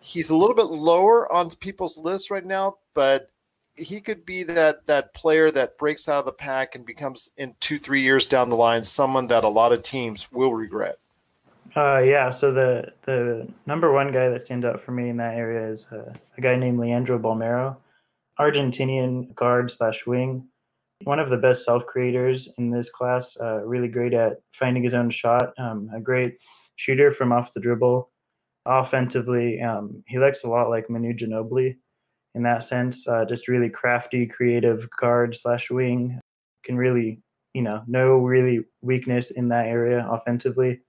he's 0.00 0.30
a 0.30 0.36
little 0.36 0.56
bit 0.56 0.66
lower 0.66 1.30
on 1.32 1.50
people's 1.50 1.98
list 1.98 2.30
right 2.30 2.44
now, 2.44 2.76
but 2.94 3.30
he 3.74 4.00
could 4.00 4.24
be 4.24 4.42
that 4.42 4.86
that 4.86 5.14
player 5.14 5.50
that 5.50 5.78
breaks 5.78 6.08
out 6.08 6.20
of 6.20 6.24
the 6.24 6.32
pack 6.32 6.74
and 6.74 6.84
becomes 6.84 7.32
in 7.36 7.54
two 7.60 7.78
three 7.78 8.02
years 8.02 8.26
down 8.26 8.50
the 8.50 8.56
line 8.56 8.84
someone 8.84 9.26
that 9.28 9.44
a 9.44 9.48
lot 9.48 9.72
of 9.72 9.82
teams 9.82 10.30
will 10.30 10.54
regret. 10.54 10.98
Uh, 11.74 12.02
yeah. 12.04 12.30
So 12.30 12.52
the 12.52 12.92
the 13.02 13.48
number 13.66 13.92
one 13.92 14.12
guy 14.12 14.28
that 14.28 14.42
stands 14.42 14.64
out 14.64 14.80
for 14.80 14.92
me 14.92 15.08
in 15.08 15.16
that 15.18 15.34
area 15.34 15.70
is 15.70 15.86
uh, 15.90 16.12
a 16.36 16.40
guy 16.40 16.56
named 16.56 16.78
Leandro 16.78 17.18
Bolmaro, 17.18 17.76
Argentinian 18.38 19.34
guard 19.34 19.70
slash 19.70 20.06
wing, 20.06 20.46
one 21.04 21.18
of 21.18 21.30
the 21.30 21.38
best 21.38 21.64
self 21.64 21.86
creators 21.86 22.48
in 22.58 22.70
this 22.70 22.90
class. 22.90 23.36
Uh, 23.40 23.64
really 23.64 23.88
great 23.88 24.12
at 24.12 24.38
finding 24.52 24.82
his 24.82 24.94
own 24.94 25.08
shot. 25.08 25.52
Um, 25.58 25.90
a 25.94 26.00
great 26.00 26.36
shooter 26.76 27.10
from 27.10 27.32
off 27.32 27.54
the 27.54 27.60
dribble 27.60 28.10
offensively, 28.66 29.60
um, 29.60 30.02
he 30.06 30.18
looks 30.18 30.44
a 30.44 30.48
lot 30.48 30.70
like 30.70 30.88
Manu 30.88 31.12
Ginobili 31.12 31.76
in 32.34 32.42
that 32.44 32.62
sense. 32.62 33.06
Uh, 33.06 33.24
just 33.24 33.48
really 33.48 33.70
crafty, 33.70 34.26
creative 34.26 34.88
guard 35.00 35.36
slash 35.36 35.70
wing. 35.70 36.20
Can 36.64 36.76
really, 36.76 37.20
you 37.54 37.62
know, 37.62 37.82
no 37.86 38.18
really 38.18 38.64
weakness 38.82 39.30
in 39.30 39.48
that 39.48 39.66
area 39.66 40.06
offensively. 40.08 40.80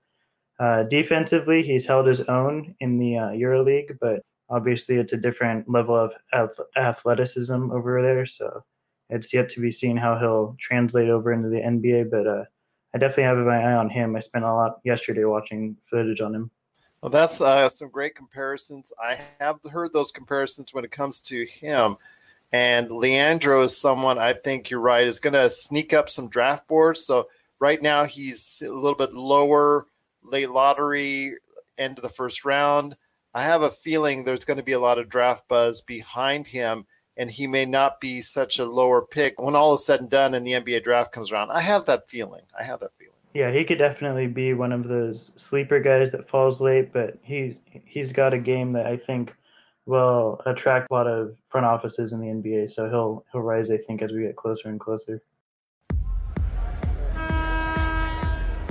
Uh, 0.60 0.84
defensively, 0.84 1.62
he's 1.62 1.86
held 1.86 2.06
his 2.06 2.20
own 2.22 2.74
in 2.80 2.98
the 2.98 3.18
uh, 3.18 3.28
EuroLeague, 3.30 3.98
but 4.00 4.20
obviously 4.48 4.96
it's 4.96 5.12
a 5.12 5.16
different 5.16 5.68
level 5.68 5.96
of 6.32 6.52
athleticism 6.76 7.72
over 7.72 8.02
there. 8.02 8.24
So 8.24 8.62
it's 9.10 9.32
yet 9.34 9.48
to 9.50 9.60
be 9.60 9.70
seen 9.70 9.96
how 9.96 10.18
he'll 10.18 10.56
translate 10.60 11.08
over 11.08 11.32
into 11.32 11.48
the 11.48 11.60
NBA. 11.60 12.10
But 12.10 12.26
uh, 12.26 12.44
I 12.94 12.98
definitely 12.98 13.24
have 13.24 13.38
my 13.38 13.62
eye 13.62 13.74
on 13.74 13.90
him. 13.90 14.14
I 14.16 14.20
spent 14.20 14.44
a 14.44 14.52
lot 14.52 14.78
yesterday 14.84 15.24
watching 15.24 15.76
footage 15.82 16.20
on 16.20 16.34
him. 16.34 16.50
Well, 17.04 17.10
that's 17.10 17.42
uh, 17.42 17.68
some 17.68 17.90
great 17.90 18.14
comparisons. 18.14 18.90
I 18.98 19.18
have 19.38 19.58
heard 19.70 19.92
those 19.92 20.10
comparisons 20.10 20.72
when 20.72 20.86
it 20.86 20.90
comes 20.90 21.20
to 21.24 21.44
him. 21.44 21.98
And 22.50 22.90
Leandro 22.90 23.60
is 23.60 23.76
someone 23.76 24.18
I 24.18 24.32
think 24.32 24.70
you're 24.70 24.80
right 24.80 25.06
is 25.06 25.18
going 25.18 25.34
to 25.34 25.50
sneak 25.50 25.92
up 25.92 26.08
some 26.08 26.30
draft 26.30 26.66
boards. 26.66 27.04
So 27.04 27.28
right 27.58 27.82
now 27.82 28.04
he's 28.04 28.62
a 28.66 28.72
little 28.72 28.94
bit 28.94 29.12
lower, 29.12 29.84
late 30.22 30.48
lottery, 30.48 31.36
end 31.76 31.98
of 31.98 32.02
the 32.04 32.08
first 32.08 32.46
round. 32.46 32.96
I 33.34 33.42
have 33.42 33.60
a 33.60 33.70
feeling 33.70 34.24
there's 34.24 34.46
going 34.46 34.56
to 34.56 34.62
be 34.62 34.72
a 34.72 34.80
lot 34.80 34.98
of 34.98 35.10
draft 35.10 35.46
buzz 35.46 35.82
behind 35.82 36.46
him 36.46 36.86
and 37.18 37.30
he 37.30 37.46
may 37.46 37.66
not 37.66 38.00
be 38.00 38.22
such 38.22 38.60
a 38.60 38.64
lower 38.64 39.02
pick 39.02 39.38
when 39.38 39.54
all 39.54 39.74
is 39.74 39.84
said 39.84 40.00
and 40.00 40.08
done 40.08 40.32
and 40.32 40.46
the 40.46 40.52
NBA 40.52 40.82
draft 40.84 41.12
comes 41.12 41.30
around. 41.30 41.50
I 41.50 41.60
have 41.60 41.84
that 41.84 42.08
feeling. 42.08 42.44
I 42.58 42.64
have 42.64 42.80
that 42.80 42.96
feeling. 42.96 43.03
Yeah, 43.34 43.50
he 43.50 43.64
could 43.64 43.78
definitely 43.78 44.28
be 44.28 44.54
one 44.54 44.70
of 44.70 44.86
those 44.86 45.32
sleeper 45.34 45.80
guys 45.80 46.12
that 46.12 46.28
falls 46.28 46.60
late, 46.60 46.92
but 46.92 47.18
he's 47.20 47.58
he's 47.84 48.12
got 48.12 48.32
a 48.32 48.38
game 48.38 48.72
that 48.74 48.86
I 48.86 48.96
think 48.96 49.34
will 49.86 50.40
attract 50.46 50.86
a 50.88 50.94
lot 50.94 51.08
of 51.08 51.36
front 51.48 51.66
offices 51.66 52.12
in 52.12 52.20
the 52.20 52.28
NBA. 52.28 52.70
So 52.70 52.88
he'll 52.88 53.24
he'll 53.32 53.40
rise, 53.40 53.72
I 53.72 53.76
think, 53.76 54.02
as 54.02 54.12
we 54.12 54.22
get 54.22 54.36
closer 54.36 54.68
and 54.68 54.78
closer. 54.78 55.20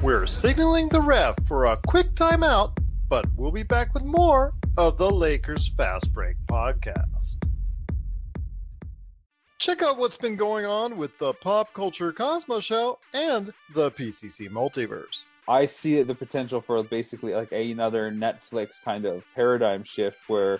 We're 0.01 0.27
signaling 0.27 0.87
the 0.87 1.01
ref 1.01 1.35
for 1.45 1.65
a 1.65 1.77
quick 1.85 2.13
timeout, 2.13 2.77
but 3.09 3.25
we'll 3.35 3.51
be 3.51 3.63
back 3.63 3.93
with 3.93 4.03
more 4.03 4.53
of 4.77 4.97
the 4.97 5.11
Lakers 5.11 5.67
Fast 5.75 6.13
Break 6.13 6.37
podcast. 6.47 7.35
Check 9.59 9.81
out 9.81 9.97
what's 9.97 10.17
been 10.17 10.35
going 10.35 10.65
on 10.65 10.97
with 10.97 11.17
the 11.19 11.33
Pop 11.33 11.73
Culture 11.73 12.11
Cosmos 12.11 12.65
Show 12.65 12.99
and 13.13 13.53
the 13.73 13.91
PCC 13.91 14.49
Multiverse. 14.49 15.27
I 15.47 15.65
see 15.65 16.01
the 16.03 16.15
potential 16.15 16.59
for 16.59 16.81
basically 16.83 17.33
like 17.33 17.51
another 17.51 18.11
Netflix 18.11 18.81
kind 18.83 19.05
of 19.05 19.23
paradigm 19.35 19.83
shift 19.83 20.17
where 20.27 20.59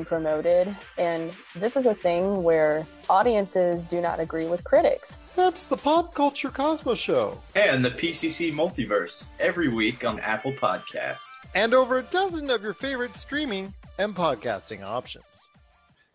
promoted, 0.00 0.74
and 0.96 1.32
this 1.54 1.76
is 1.76 1.84
a 1.84 1.94
thing 1.94 2.42
where 2.42 2.86
audiences 3.10 3.86
do 3.86 4.00
not 4.00 4.18
agree 4.18 4.46
with 4.46 4.64
critics. 4.64 5.18
That's 5.36 5.64
the 5.64 5.76
Pop 5.76 6.14
Culture 6.14 6.48
Cosmos 6.48 6.98
Show. 6.98 7.38
And 7.54 7.84
the 7.84 7.90
PCC 7.90 8.52
Multiverse 8.52 9.28
every 9.38 9.68
week 9.68 10.04
on 10.04 10.18
Apple 10.20 10.52
Podcasts. 10.54 11.28
And 11.54 11.74
over 11.74 11.98
a 11.98 12.02
dozen 12.04 12.48
of 12.50 12.62
your 12.62 12.74
favorite 12.74 13.14
streaming 13.16 13.74
and 13.98 14.14
podcasting 14.16 14.82
options. 14.82 15.50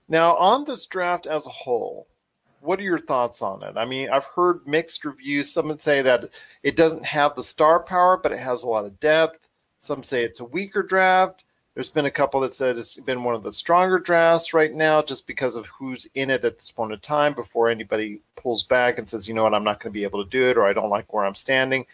Now, 0.09 0.35
on 0.35 0.65
this 0.65 0.87
draft 0.87 1.27
as 1.27 1.45
a 1.45 1.51
whole, 1.51 2.07
what 2.61 2.79
are 2.79 2.83
your 2.83 2.99
thoughts 2.99 3.41
on 3.41 3.63
it? 3.63 3.77
I 3.77 3.85
mean, 3.85 4.09
I've 4.09 4.25
heard 4.25 4.65
mixed 4.65 5.05
reviews. 5.05 5.53
Some 5.53 5.67
would 5.67 5.81
say 5.81 6.01
that 6.01 6.25
it 6.63 6.75
doesn't 6.75 7.05
have 7.05 7.35
the 7.35 7.43
star 7.43 7.81
power, 7.81 8.17
but 8.17 8.31
it 8.31 8.39
has 8.39 8.63
a 8.63 8.69
lot 8.69 8.85
of 8.85 8.99
depth. 8.99 9.47
Some 9.77 10.03
say 10.03 10.23
it's 10.23 10.39
a 10.39 10.45
weaker 10.45 10.81
draft. 10.81 11.43
There's 11.77 11.91
been 11.91 12.07
a 12.07 12.11
couple 12.11 12.39
that 12.39 12.55
said 12.55 12.75
it's 12.75 12.95
been 12.95 13.23
one 13.23 13.35
of 13.35 13.43
the 13.43 13.51
stronger 13.51 13.99
drafts 13.99 14.51
right 14.51 14.73
now 14.73 15.03
just 15.03 15.27
because 15.27 15.55
of 15.55 15.67
who's 15.67 16.07
in 16.15 16.31
it 16.31 16.43
at 16.43 16.57
this 16.57 16.71
point 16.71 16.91
in 16.91 16.97
time 16.97 17.35
before 17.35 17.69
anybody 17.69 18.19
pulls 18.35 18.63
back 18.63 18.97
and 18.97 19.07
says, 19.07 19.27
you 19.27 19.35
know 19.35 19.43
what, 19.43 19.53
I'm 19.53 19.63
not 19.63 19.79
going 19.79 19.93
to 19.93 19.99
be 19.99 20.03
able 20.03 20.23
to 20.23 20.29
do 20.31 20.49
it 20.49 20.57
or 20.57 20.65
I 20.65 20.73
don't 20.73 20.89
like 20.89 21.13
where 21.13 21.23
I'm 21.23 21.35
standing. 21.35 21.85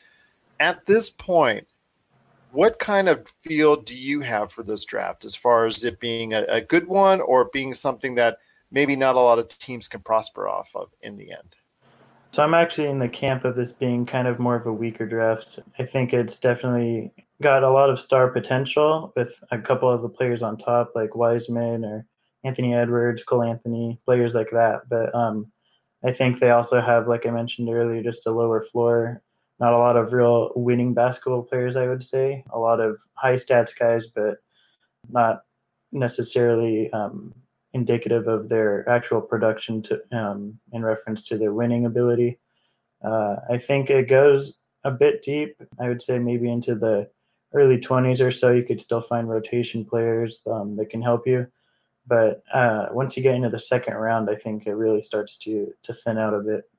At 0.57 0.85
this 0.85 1.09
point, 1.09 1.67
what 2.53 2.79
kind 2.79 3.09
of 3.09 3.27
feel 3.41 3.75
do 3.75 3.93
you 3.93 4.21
have 4.21 4.53
for 4.53 4.63
this 4.63 4.85
draft 4.85 5.25
as 5.25 5.35
far 5.35 5.65
as 5.65 5.83
it 5.83 5.99
being 5.99 6.31
a, 6.31 6.43
a 6.47 6.61
good 6.61 6.87
one 6.87 7.19
or 7.19 7.49
being 7.51 7.73
something 7.73 8.15
that 8.15 8.37
maybe 8.71 8.95
not 8.95 9.15
a 9.15 9.19
lot 9.19 9.37
of 9.37 9.49
teams 9.49 9.89
can 9.89 9.99
prosper 9.99 10.47
off 10.47 10.69
of 10.75 10.91
in 11.01 11.17
the 11.17 11.29
end? 11.29 11.57
So 12.31 12.41
I'm 12.41 12.53
actually 12.53 12.87
in 12.87 12.99
the 12.99 13.09
camp 13.09 13.43
of 13.43 13.57
this 13.57 13.73
being 13.73 14.05
kind 14.05 14.29
of 14.29 14.39
more 14.39 14.55
of 14.55 14.65
a 14.65 14.71
weaker 14.71 15.05
draft. 15.05 15.59
I 15.77 15.83
think 15.83 16.13
it's 16.13 16.39
definitely 16.39 17.11
got 17.43 17.63
a 17.63 17.69
lot 17.69 17.89
of 17.89 17.99
star 17.99 18.29
potential 18.29 19.13
with 19.15 19.39
a 19.51 19.59
couple 19.59 19.91
of 19.91 20.01
the 20.01 20.09
players 20.09 20.41
on 20.41 20.57
top, 20.57 20.93
like 20.95 21.15
Wiseman 21.15 21.85
or 21.85 22.05
Anthony 22.43 22.73
Edwards, 22.73 23.23
Cole 23.23 23.43
Anthony, 23.43 23.99
players 24.05 24.33
like 24.33 24.49
that. 24.51 24.89
But 24.89 25.13
um, 25.13 25.51
I 26.03 26.11
think 26.11 26.39
they 26.39 26.49
also 26.49 26.81
have, 26.81 27.07
like 27.07 27.25
I 27.25 27.31
mentioned 27.31 27.69
earlier, 27.69 28.01
just 28.01 28.25
a 28.25 28.31
lower 28.31 28.61
floor. 28.61 29.21
Not 29.59 29.73
a 29.73 29.77
lot 29.77 29.97
of 29.97 30.13
real 30.13 30.51
winning 30.55 30.93
basketball 30.93 31.43
players, 31.43 31.75
I 31.75 31.87
would 31.87 32.03
say. 32.03 32.43
A 32.51 32.57
lot 32.57 32.79
of 32.79 32.99
high 33.13 33.35
stats 33.35 33.77
guys, 33.77 34.07
but 34.07 34.37
not 35.09 35.43
necessarily 35.91 36.91
um, 36.91 37.33
indicative 37.73 38.27
of 38.27 38.49
their 38.49 38.87
actual 38.89 39.21
production 39.21 39.81
to 39.83 40.01
um, 40.11 40.57
in 40.71 40.83
reference 40.83 41.27
to 41.27 41.37
their 41.37 41.53
winning 41.53 41.85
ability. 41.85 42.39
Uh, 43.03 43.35
I 43.49 43.57
think 43.57 43.89
it 43.89 44.07
goes 44.07 44.55
a 44.83 44.91
bit 44.91 45.21
deep. 45.21 45.61
I 45.79 45.87
would 45.87 46.01
say 46.01 46.19
maybe 46.19 46.49
into 46.49 46.75
the 46.75 47.09
early 47.53 47.77
20s 47.77 48.25
or 48.25 48.31
so, 48.31 48.51
you 48.51 48.63
could 48.63 48.81
still 48.81 49.01
find 49.01 49.29
rotation 49.29 49.85
players 49.85 50.41
um, 50.47 50.75
that 50.75 50.89
can 50.89 51.01
help 51.01 51.27
you. 51.27 51.47
But 52.05 52.43
uh, 52.53 52.87
once 52.91 53.15
you 53.15 53.23
get 53.23 53.35
into 53.35 53.49
the 53.49 53.59
second 53.59 53.93
round, 53.93 54.29
I 54.29 54.35
think 54.35 54.67
it 54.67 54.73
really 54.73 55.01
starts 55.01 55.37
to 55.39 55.73
to 55.83 55.93
thin 55.93 56.17
out 56.17 56.33
a 56.33 56.39
bit. 56.39 56.69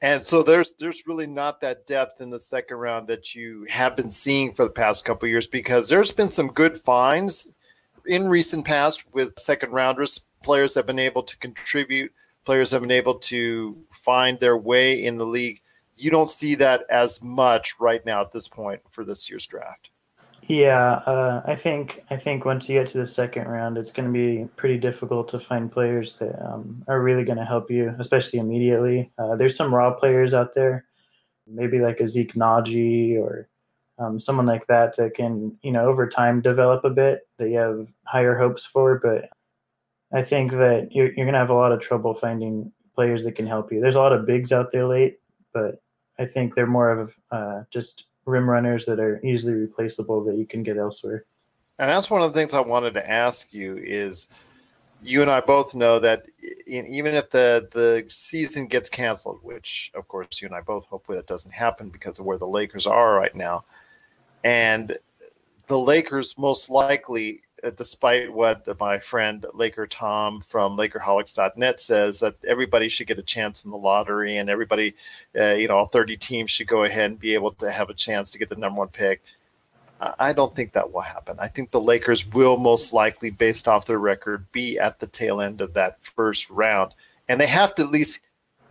And 0.00 0.26
so 0.26 0.42
there's 0.42 0.74
there's 0.74 1.06
really 1.06 1.26
not 1.26 1.60
that 1.60 1.86
depth 1.86 2.20
in 2.20 2.30
the 2.30 2.40
second 2.40 2.78
round 2.78 3.06
that 3.08 3.34
you 3.34 3.64
have 3.70 3.96
been 3.96 4.10
seeing 4.10 4.52
for 4.52 4.64
the 4.64 4.70
past 4.70 5.04
couple 5.04 5.28
years 5.28 5.46
because 5.46 5.88
there's 5.88 6.12
been 6.12 6.32
some 6.32 6.48
good 6.48 6.80
finds 6.80 7.54
in 8.06 8.28
recent 8.28 8.64
past 8.64 9.04
with 9.12 9.38
second 9.38 9.72
rounders. 9.72 10.26
Players 10.42 10.74
have 10.74 10.86
been 10.86 10.98
able 10.98 11.22
to 11.22 11.38
contribute. 11.38 12.12
Players 12.44 12.72
have 12.72 12.82
been 12.82 12.90
able 12.90 13.18
to 13.20 13.76
find 14.02 14.38
their 14.40 14.56
way 14.58 15.04
in 15.04 15.16
the 15.16 15.26
league 15.26 15.62
you 15.96 16.10
don't 16.10 16.30
see 16.30 16.54
that 16.56 16.84
as 16.90 17.22
much 17.22 17.74
right 17.78 18.04
now 18.04 18.20
at 18.20 18.32
this 18.32 18.48
point 18.48 18.80
for 18.90 19.04
this 19.04 19.28
year's 19.28 19.46
draft. 19.46 19.90
Yeah, 20.46 21.00
uh, 21.06 21.42
I 21.46 21.56
think 21.56 22.04
I 22.10 22.16
think 22.16 22.44
once 22.44 22.68
you 22.68 22.78
get 22.78 22.88
to 22.88 22.98
the 22.98 23.06
second 23.06 23.48
round, 23.48 23.78
it's 23.78 23.90
going 23.90 24.06
to 24.06 24.12
be 24.12 24.46
pretty 24.56 24.76
difficult 24.76 25.28
to 25.28 25.40
find 25.40 25.72
players 25.72 26.16
that 26.18 26.38
um, 26.44 26.84
are 26.86 27.02
really 27.02 27.24
going 27.24 27.38
to 27.38 27.46
help 27.46 27.70
you, 27.70 27.94
especially 27.98 28.40
immediately. 28.40 29.10
Uh, 29.16 29.36
there's 29.36 29.56
some 29.56 29.74
raw 29.74 29.94
players 29.94 30.34
out 30.34 30.52
there, 30.54 30.84
maybe 31.46 31.78
like 31.78 32.00
a 32.00 32.08
Zeke 32.08 32.34
Nnaji 32.34 33.18
or 33.18 33.48
um, 33.98 34.20
someone 34.20 34.44
like 34.44 34.66
that 34.66 34.96
that 34.96 35.14
can, 35.14 35.56
you 35.62 35.72
know, 35.72 35.86
over 35.86 36.06
time 36.06 36.42
develop 36.42 36.84
a 36.84 36.90
bit 36.90 37.26
that 37.38 37.48
you 37.48 37.56
have 37.56 37.86
higher 38.04 38.36
hopes 38.36 38.66
for. 38.66 38.98
But 38.98 39.30
I 40.12 40.22
think 40.22 40.50
that 40.52 40.92
you're, 40.92 41.06
you're 41.06 41.26
going 41.26 41.32
to 41.32 41.38
have 41.38 41.50
a 41.50 41.54
lot 41.54 41.72
of 41.72 41.80
trouble 41.80 42.12
finding 42.12 42.70
players 42.94 43.22
that 43.22 43.34
can 43.34 43.46
help 43.46 43.72
you. 43.72 43.80
There's 43.80 43.94
a 43.94 44.00
lot 44.00 44.12
of 44.12 44.26
bigs 44.26 44.52
out 44.52 44.72
there 44.72 44.86
late, 44.86 45.20
but 45.54 45.80
I 46.18 46.26
think 46.26 46.54
they're 46.54 46.66
more 46.66 46.90
of 46.90 47.14
uh, 47.30 47.62
just 47.70 48.04
rim 48.26 48.48
runners 48.48 48.86
that 48.86 49.00
are 49.00 49.20
easily 49.24 49.54
replaceable 49.54 50.24
that 50.24 50.36
you 50.36 50.46
can 50.46 50.62
get 50.62 50.76
elsewhere. 50.76 51.24
And 51.78 51.90
that's 51.90 52.10
one 52.10 52.22
of 52.22 52.32
the 52.32 52.38
things 52.38 52.54
I 52.54 52.60
wanted 52.60 52.94
to 52.94 53.10
ask 53.10 53.52
you 53.52 53.76
is 53.76 54.28
you 55.02 55.22
and 55.22 55.30
I 55.30 55.40
both 55.40 55.74
know 55.74 55.98
that 55.98 56.26
even 56.66 57.14
if 57.14 57.30
the 57.30 57.68
the 57.72 58.04
season 58.08 58.66
gets 58.66 58.88
canceled, 58.88 59.40
which 59.42 59.90
of 59.94 60.08
course 60.08 60.40
you 60.40 60.46
and 60.46 60.54
I 60.54 60.60
both 60.60 60.86
hope 60.86 61.06
that 61.08 61.26
doesn't 61.26 61.52
happen 61.52 61.90
because 61.90 62.18
of 62.18 62.24
where 62.24 62.38
the 62.38 62.46
Lakers 62.46 62.86
are 62.86 63.14
right 63.14 63.34
now, 63.34 63.64
and 64.44 64.96
the 65.66 65.78
Lakers 65.78 66.38
most 66.38 66.70
likely 66.70 67.42
despite 67.76 68.32
what 68.32 68.66
my 68.78 68.98
friend 68.98 69.44
Laker 69.54 69.86
Tom 69.86 70.44
from 70.48 70.76
LakerHolics.net 70.76 71.80
says, 71.80 72.20
that 72.20 72.36
everybody 72.46 72.88
should 72.88 73.06
get 73.06 73.18
a 73.18 73.22
chance 73.22 73.64
in 73.64 73.70
the 73.70 73.76
lottery 73.76 74.36
and 74.36 74.50
everybody, 74.50 74.94
uh, 75.38 75.52
you 75.52 75.68
know, 75.68 75.76
all 75.76 75.86
30 75.86 76.16
teams 76.16 76.50
should 76.50 76.66
go 76.66 76.84
ahead 76.84 77.10
and 77.10 77.18
be 77.18 77.34
able 77.34 77.52
to 77.52 77.70
have 77.70 77.90
a 77.90 77.94
chance 77.94 78.30
to 78.30 78.38
get 78.38 78.48
the 78.48 78.56
number 78.56 78.78
one 78.78 78.88
pick. 78.88 79.22
I 80.18 80.32
don't 80.32 80.54
think 80.54 80.72
that 80.72 80.92
will 80.92 81.00
happen. 81.00 81.36
I 81.38 81.48
think 81.48 81.70
the 81.70 81.80
Lakers 81.80 82.26
will 82.26 82.56
most 82.56 82.92
likely, 82.92 83.30
based 83.30 83.68
off 83.68 83.86
their 83.86 83.98
record, 83.98 84.50
be 84.52 84.78
at 84.78 84.98
the 84.98 85.06
tail 85.06 85.40
end 85.40 85.60
of 85.60 85.72
that 85.74 86.02
first 86.02 86.50
round. 86.50 86.92
And 87.28 87.40
they 87.40 87.46
have 87.46 87.74
to 87.76 87.82
at 87.82 87.90
least 87.90 88.20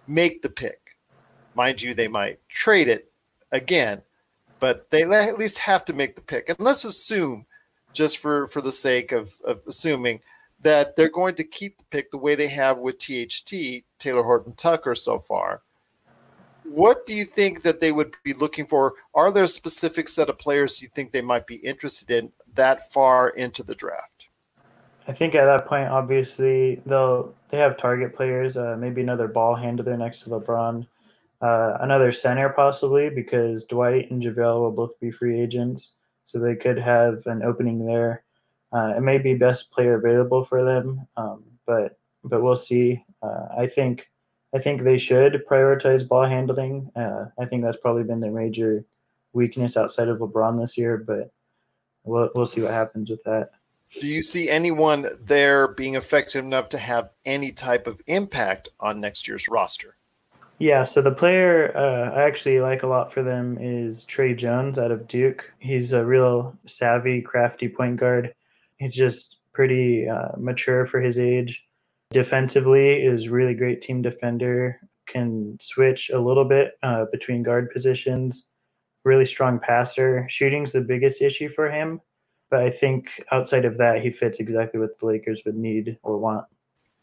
make 0.06 0.42
the 0.42 0.50
pick. 0.50 0.98
Mind 1.56 1.82
you, 1.82 1.94
they 1.94 2.08
might 2.08 2.40
trade 2.50 2.88
it 2.88 3.12
again, 3.52 4.02
but 4.60 4.90
they 4.92 5.04
at 5.04 5.40
least 5.40 5.58
have 5.60 5.86
to 5.86 5.94
make 5.94 6.16
the 6.16 6.22
pick. 6.22 6.50
And 6.50 6.60
let's 6.60 6.86
assume 6.86 7.46
just 7.94 8.18
for 8.18 8.48
for 8.48 8.62
the 8.62 8.72
sake 8.72 9.12
of, 9.12 9.34
of 9.46 9.62
assuming 9.68 10.20
that 10.62 10.96
they're 10.96 11.10
going 11.10 11.36
to 11.36 11.44
keep 11.44 11.78
the 11.78 11.84
pick 11.92 12.10
the 12.12 12.18
way 12.18 12.36
they 12.36 12.48
have 12.48 12.78
with 12.78 12.98
THT 12.98 13.84
Talen 14.00 14.24
Horton 14.24 14.54
Tucker 14.54 14.96
so 14.96 15.20
far. 15.20 15.62
What 16.64 17.06
do 17.06 17.14
you 17.14 17.26
think 17.26 17.64
that 17.64 17.82
they 17.82 17.92
would 17.92 18.16
be 18.24 18.34
looking 18.34 18.66
for? 18.66 18.94
Are 19.14 19.32
there 19.32 19.44
a 19.44 19.50
specific 19.50 20.08
set 20.08 20.30
of 20.30 20.40
players 20.40 20.82
you 20.82 20.88
think 20.88 21.12
they 21.12 21.22
might 21.22 21.46
be 21.46 21.56
interested 21.56 22.10
in 22.10 22.32
that 22.56 22.92
far 22.94 23.30
into 23.30 23.64
the 23.64 23.76
draft? 23.76 24.30
I 25.06 25.12
think 25.12 25.36
at 25.36 25.46
that 25.46 25.68
point, 25.68 25.90
obviously 25.90 26.82
they'll 26.86 27.36
they 27.50 27.58
have 27.58 27.76
target 27.76 28.16
players, 28.16 28.56
uh, 28.56 28.78
maybe 28.80 29.02
another 29.02 29.28
ball 29.28 29.56
handler 29.56 29.98
next 29.98 30.22
to 30.22 30.30
LeBron, 30.30 30.88
uh, 31.42 31.78
another 31.82 32.14
center 32.14 32.48
possibly 32.50 33.10
because 33.10 33.66
Dwight 33.66 34.10
and 34.10 34.22
JaVale 34.22 34.62
will 34.62 34.72
both 34.72 34.98
be 35.02 35.12
free 35.12 35.42
agents 35.42 35.92
so 36.26 36.40
they 36.40 36.56
could 36.56 36.80
have 36.80 37.26
an 37.26 37.44
opening 37.44 37.86
there. 37.86 38.24
Uh, 38.72 38.94
it 38.98 39.02
may 39.02 39.18
be 39.18 39.36
best 39.36 39.72
player 39.72 39.96
available 39.96 40.44
for 40.44 40.64
them, 40.64 41.08
um, 41.18 41.44
but 41.66 41.98
but 42.24 42.42
we'll 42.42 42.56
see. 42.56 43.04
Uh, 43.22 43.48
I 43.58 43.68
think 43.68 44.10
I 44.54 44.60
think 44.60 44.82
they 44.82 44.98
should 44.98 45.44
prioritize 45.50 46.08
ball 46.08 46.26
handling. 46.26 46.92
Uh, 46.96 47.26
I 47.40 47.46
think 47.46 47.64
that's 47.64 47.78
probably 47.78 48.04
been 48.04 48.20
their 48.20 48.32
major 48.32 48.84
weakness 49.34 49.78
outside 49.78 50.08
of 50.08 50.20
LeBron 50.20 50.60
this 50.60 50.78
year, 50.78 50.98
but 50.98 51.32
we'll 52.04 52.30
we'll 52.36 52.46
see 52.46 52.62
what 52.62 52.72
happens 52.72 53.10
with 53.10 53.24
that. 53.24 53.52
Do 54.00 54.08
you 54.08 54.24
see 54.24 54.50
anyone 54.50 55.08
there 55.24 55.68
being 55.68 55.96
effective 55.96 56.44
enough 56.44 56.70
to 56.70 56.80
have 56.80 57.12
any 57.26 57.52
type 57.52 57.86
of 57.86 58.02
impact 58.08 58.70
on 58.80 59.00
next 59.00 59.28
year's 59.28 59.48
roster? 59.48 59.98
Yeah, 60.64 60.86
so 60.86 61.02
the 61.02 61.12
player 61.12 61.76
uh, 61.76 62.18
I 62.18 62.24
actually 62.24 62.62
like 62.62 62.84
a 62.84 62.88
lot 62.88 63.12
for 63.12 63.22
them 63.22 63.58
is 63.60 64.06
Tre 64.06 64.34
Jones 64.34 64.80
out 64.80 64.92
of 64.92 65.10
Duke. 65.10 65.44
He's 65.60 65.92
a 65.92 66.06
real 66.06 66.58
savvy, 66.66 67.22
crafty 67.22 67.68
point 67.68 67.98
guard. 67.98 68.34
He's 68.78 68.96
just 68.96 69.40
pretty 69.52 70.08
uh, 70.08 70.30
mature 70.38 70.86
for 70.86 71.02
his 71.02 71.20
age. 71.20 71.66
Defensively, 72.12 73.04
is 73.04 73.28
really 73.28 73.54
great 73.54 73.82
team 73.82 74.02
defender. 74.02 74.80
Can 75.06 75.58
switch 75.60 76.10
a 76.12 76.20
little 76.20 76.46
bit 76.46 76.76
uh, 76.82 77.08
between 77.12 77.44
guard 77.44 77.70
positions. 77.70 78.48
Really 79.04 79.26
strong 79.26 79.60
passer. 79.60 80.26
Shooting's 80.30 80.72
the 80.72 80.80
biggest 80.80 81.22
issue 81.22 81.50
for 81.50 81.70
him, 81.70 82.00
but 82.50 82.62
I 82.62 82.70
think 82.70 83.22
outside 83.34 83.66
of 83.66 83.78
that, 83.80 84.02
he 84.02 84.12
fits 84.12 84.40
exactly 84.40 84.80
what 84.80 84.98
the 84.98 85.08
Lakers 85.08 85.42
would 85.46 85.58
need 85.58 85.98
or 86.04 86.18
want 86.18 86.46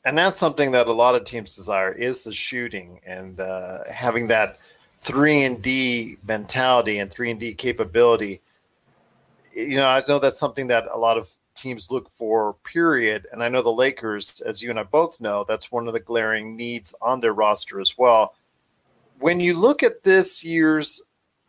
and 0.05 0.17
that's 0.17 0.39
something 0.39 0.73
that 0.73 0.87
a 0.87 0.93
lot 0.93 1.15
of 1.15 1.25
teams 1.25 1.55
desire 1.55 1.93
is 1.93 2.25
the 2.25 2.33
shooting 2.33 3.01
and 3.07 3.39
uh, 3.41 3.85
having 3.91 4.27
that 4.29 4.59
three 5.01 5.45
and 5.45 5.61
D 5.61 6.17
mentality 6.27 6.99
and 6.99 7.11
three 7.11 7.31
and 7.31 7.41
D 7.41 7.55
capability. 7.55 8.41
You 9.53 9.77
know, 9.77 9.87
I 9.87 10.03
know 10.09 10.19
that's 10.19 10.39
something 10.39 10.69
that 10.69 10.87
a 10.91 10.99
lot 10.99 11.19
of 11.19 11.31
teams 11.55 11.91
look 11.91 12.09
for. 12.11 12.55
Period. 12.65 13.27
And 13.33 13.43
I 13.43 13.49
know 13.49 13.63
the 13.63 13.73
Lakers, 13.73 14.41
as 14.41 14.63
you 14.63 14.71
and 14.71 14.79
I 14.79 14.85
both 14.85 15.21
know, 15.21 15.45
that's 15.47 15.71
one 15.71 15.87
of 15.87 15.95
the 15.95 16.01
glaring 16.01 16.57
needs 16.57 16.95
on 17.03 17.21
their 17.21 17.35
roster 17.35 17.81
as 17.81 17.99
well. 17.99 18.35
When 19.19 19.39
you 19.39 19.55
look 19.55 19.83
at 19.83 20.03
this 20.03 20.43
year's 20.43 21.03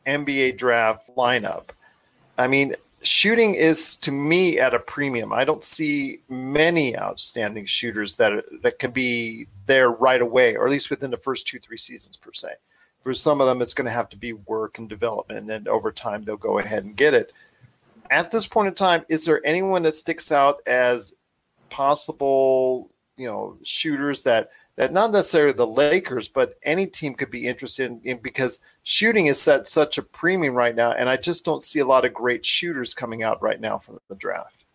NBA 0.06 0.58
draft 0.58 1.10
lineup, 1.16 1.70
I 2.38 2.48
mean, 2.48 2.76
shooting 3.02 3.56
is 3.56 3.96
to 3.98 4.12
me 4.12 4.60
at 4.60 4.74
a 4.74 4.80
premium. 4.80 5.34
I 5.34 5.44
don't 5.44 5.64
see 5.64 6.22
many 6.30 6.98
outstanding 6.98 7.66
shooters 7.66 8.16
that 8.16 8.44
that 8.62 8.80
can 8.80 8.92
be 8.92 9.48
there 9.66 9.90
right 9.90 10.22
away, 10.22 10.56
or 10.56 10.66
at 10.66 10.72
least 10.72 10.90
within 10.90 11.12
the 11.12 11.18
first 11.18 11.48
two 11.48 11.60
three 11.60 11.78
seasons 11.78 12.18
per 12.18 12.32
se. 12.34 12.50
For 13.04 13.14
some 13.14 13.42
of 13.42 13.48
them, 13.48 13.62
it's 13.62 13.74
going 13.74 13.86
to 13.86 13.92
have 13.92 14.10
to 14.10 14.18
be 14.18 14.34
work 14.34 14.78
and 14.78 14.88
development, 14.88 15.40
and 15.40 15.50
then 15.50 15.68
over 15.68 15.92
time 15.92 16.24
they'll 16.24 16.38
go 16.38 16.60
ahead 16.60 16.84
and 16.84 16.96
get 16.96 17.14
it. 17.14 17.34
At 18.12 18.30
this 18.30 18.46
point 18.46 18.68
in 18.68 18.76
time, 18.76 19.06
is 19.10 19.26
there 19.26 19.46
anyone 19.46 19.82
that 19.84 19.96
sticks 19.96 20.32
out 20.32 20.58
as 20.68 21.16
possible, 21.70 22.92
you 23.18 23.26
know, 23.26 23.58
shooters 23.64 24.22
that 24.24 24.52
not 24.90 25.12
necessarily 25.12 25.54
the 25.54 25.68
Lakers, 25.68 26.28
but 26.28 26.58
any 26.64 26.88
team 26.88 27.14
could 27.14 27.30
be 27.30 27.48
interested 27.48 27.92
in, 27.92 28.02
in, 28.04 28.18
because 28.18 28.62
shooting 28.84 29.28
is 29.28 29.40
set 29.40 29.68
such 29.68 29.98
a 29.98 30.02
premium 30.02 30.56
right 30.56 30.76
now, 30.76 30.92
and 30.92 31.10
I 31.10 31.18
just 31.18 31.46
don't 31.46 31.64
see 31.64 31.80
a 31.80 31.86
lot 31.86 32.06
of 32.06 32.14
great 32.14 32.46
shooters 32.46 32.94
coming 32.94 33.22
out 33.22 33.42
right 33.42 33.60
now 33.60 33.78
from 33.78 34.00
the 34.08 34.16
draft. 34.16 34.66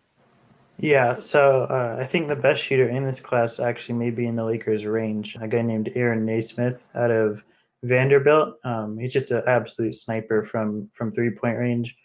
Yeah, 0.79 1.17
so 1.19 1.63
uh, 1.63 1.97
I 1.99 2.05
think 2.05 2.27
the 2.27 2.35
best 2.35 2.61
shooter 2.61 2.87
in 2.87 3.03
this 3.03 3.19
class 3.19 3.59
actually 3.59 3.95
may 3.95 4.11
be 4.11 4.27
in 4.27 4.35
the 4.35 4.45
Lakers' 4.45 4.85
range. 4.85 5.35
A 5.41 5.47
guy 5.47 5.63
named 5.63 5.91
Aaron 5.95 6.25
Nesmith 6.25 6.85
out 6.93 7.09
of 7.09 7.41
Vanderbilt. 7.83 8.55
Um, 8.63 8.97
he's 8.97 9.13
just 9.13 9.31
an 9.31 9.41
absolute 9.47 9.95
sniper 9.95 10.45
from 10.45 10.89
from 10.93 11.11
three 11.11 11.31
point 11.31 11.57
range. 11.57 11.95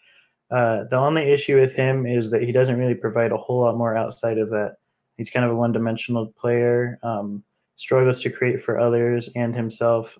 Uh, 0.49 0.85
the 0.89 0.97
only 0.97 1.23
issue 1.31 1.59
with 1.59 1.75
him 1.75 2.05
is 2.05 2.29
that 2.31 2.43
he 2.43 2.51
doesn't 2.51 2.77
really 2.77 2.95
provide 2.95 3.31
a 3.31 3.37
whole 3.37 3.61
lot 3.61 3.77
more 3.77 3.95
outside 3.95 4.37
of 4.37 4.49
that. 4.49 4.75
He's 5.17 5.29
kind 5.29 5.45
of 5.45 5.51
a 5.51 5.55
one 5.55 5.71
dimensional 5.71 6.33
player. 6.37 6.99
Um, 7.03 7.43
struggles 7.83 8.21
to 8.21 8.29
create 8.29 8.63
for 8.63 8.79
others 8.79 9.29
and 9.35 9.53
himself. 9.53 10.17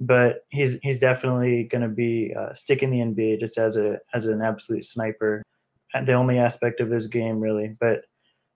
But 0.00 0.44
he's 0.50 0.78
he's 0.82 1.00
definitely 1.00 1.64
going 1.64 1.82
to 1.82 1.88
be 1.88 2.34
uh, 2.38 2.54
sticking 2.54 2.90
the 2.90 2.98
NBA 2.98 3.40
just 3.40 3.58
as 3.58 3.76
a 3.76 3.98
as 4.14 4.26
an 4.26 4.42
absolute 4.42 4.86
sniper. 4.86 5.42
The 6.04 6.12
only 6.12 6.38
aspect 6.38 6.80
of 6.80 6.90
his 6.90 7.06
game, 7.06 7.40
really, 7.40 7.76
but 7.80 8.04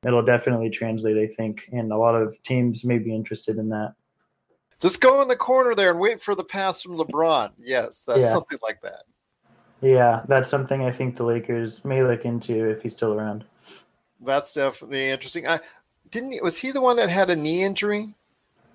it'll 0.07 0.25
definitely 0.25 0.71
translate, 0.71 1.17
I 1.19 1.27
think, 1.27 1.69
and 1.73 1.91
a 1.91 1.97
lot 1.97 2.15
of 2.15 2.41
teams 2.45 2.85
may 2.85 2.99
be 2.99 3.15
interested 3.15 3.59
in 3.59 3.69
that. 3.71 3.95
Just 4.81 5.01
go 5.01 5.21
in 5.21 5.29
the 5.29 5.37
corner 5.37 5.75
there 5.75 5.91
and 5.91 5.99
wait 5.99 6.23
for 6.23 6.35
the 6.35 6.45
pass 6.45 6.81
from 6.81 6.97
LeBron. 6.97 7.51
Yes, 7.59 8.05
that's 8.07 8.21
yeah. 8.21 8.33
something 8.33 8.59
like 8.63 8.81
that. 8.83 9.03
Yeah, 9.81 10.23
that's 10.29 10.49
something 10.49 10.83
I 10.83 10.91
think 10.91 11.17
the 11.17 11.25
Lakers 11.25 11.85
may 11.85 12.03
look 12.03 12.25
into 12.25 12.71
if 12.71 12.83
he's 12.83 12.95
still 12.95 13.13
around. 13.13 13.45
That's 14.21 14.53
definitely 14.53 15.11
interesting. 15.11 15.47
I 15.47 15.61
didn't. 16.11 16.43
Was 16.43 16.59
he 16.59 16.71
the 16.71 16.81
one 16.81 16.97
that 16.97 17.11
had 17.11 17.31
a 17.31 17.37
knee 17.37 17.65
injury? 17.65 18.15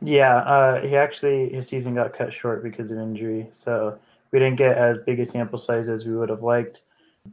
Yeah, 0.01 0.37
uh, 0.37 0.81
he 0.81 0.95
actually 0.95 1.49
his 1.49 1.67
season 1.67 1.95
got 1.95 2.17
cut 2.17 2.33
short 2.33 2.63
because 2.63 2.89
of 2.91 2.97
injury, 2.97 3.49
so 3.51 3.99
we 4.31 4.39
didn't 4.39 4.57
get 4.57 4.77
as 4.77 4.97
big 5.05 5.19
a 5.19 5.25
sample 5.25 5.57
size 5.57 5.89
as 5.89 6.05
we 6.05 6.15
would 6.15 6.29
have 6.29 6.43
liked. 6.43 6.81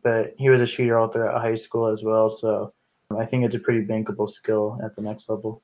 But 0.03 0.35
he 0.37 0.49
was 0.49 0.61
a 0.61 0.67
shooter 0.67 0.99
all 0.99 1.09
throughout 1.09 1.41
high 1.41 1.55
school 1.55 1.87
as 1.87 2.03
well, 2.03 2.29
so 2.29 2.73
I 3.17 3.25
think 3.25 3.45
it's 3.45 3.55
a 3.55 3.61
pretty 3.61 3.87
bankable 3.87 4.29
skill 4.29 4.81
at 4.83 4.97
the 4.97 5.03
next 5.03 5.29
level. 5.29 5.63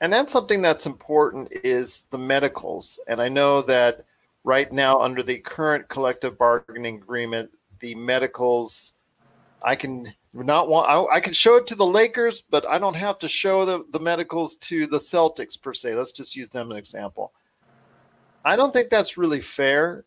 And 0.00 0.12
that's 0.12 0.32
something 0.32 0.62
that's 0.62 0.86
important 0.86 1.48
is 1.64 2.04
the 2.10 2.18
medicals. 2.18 3.00
And 3.08 3.20
I 3.20 3.28
know 3.28 3.62
that 3.62 4.04
right 4.44 4.70
now 4.70 5.00
under 5.00 5.22
the 5.22 5.38
current 5.38 5.88
collective 5.88 6.38
bargaining 6.38 6.96
agreement, 6.96 7.50
the 7.80 7.94
medicals 7.94 8.95
I 9.66 9.74
can 9.74 10.14
not 10.32 10.68
want 10.68 10.88
I, 10.88 11.16
I, 11.16 11.20
can 11.20 11.32
show 11.32 11.56
it 11.56 11.66
to 11.66 11.74
the 11.74 11.84
Lakers, 11.84 12.40
but 12.40 12.64
I 12.68 12.78
don't 12.78 12.94
have 12.94 13.18
to 13.18 13.28
show 13.28 13.64
the, 13.64 13.84
the 13.90 13.98
medicals 13.98 14.54
to 14.56 14.86
the 14.86 14.98
Celtics 14.98 15.60
per 15.60 15.74
se. 15.74 15.96
Let's 15.96 16.12
just 16.12 16.36
use 16.36 16.50
them 16.50 16.68
as 16.68 16.70
an 16.70 16.78
example. 16.78 17.32
I 18.44 18.54
don't 18.54 18.72
think 18.72 18.90
that's 18.90 19.18
really 19.18 19.40
fair, 19.40 20.04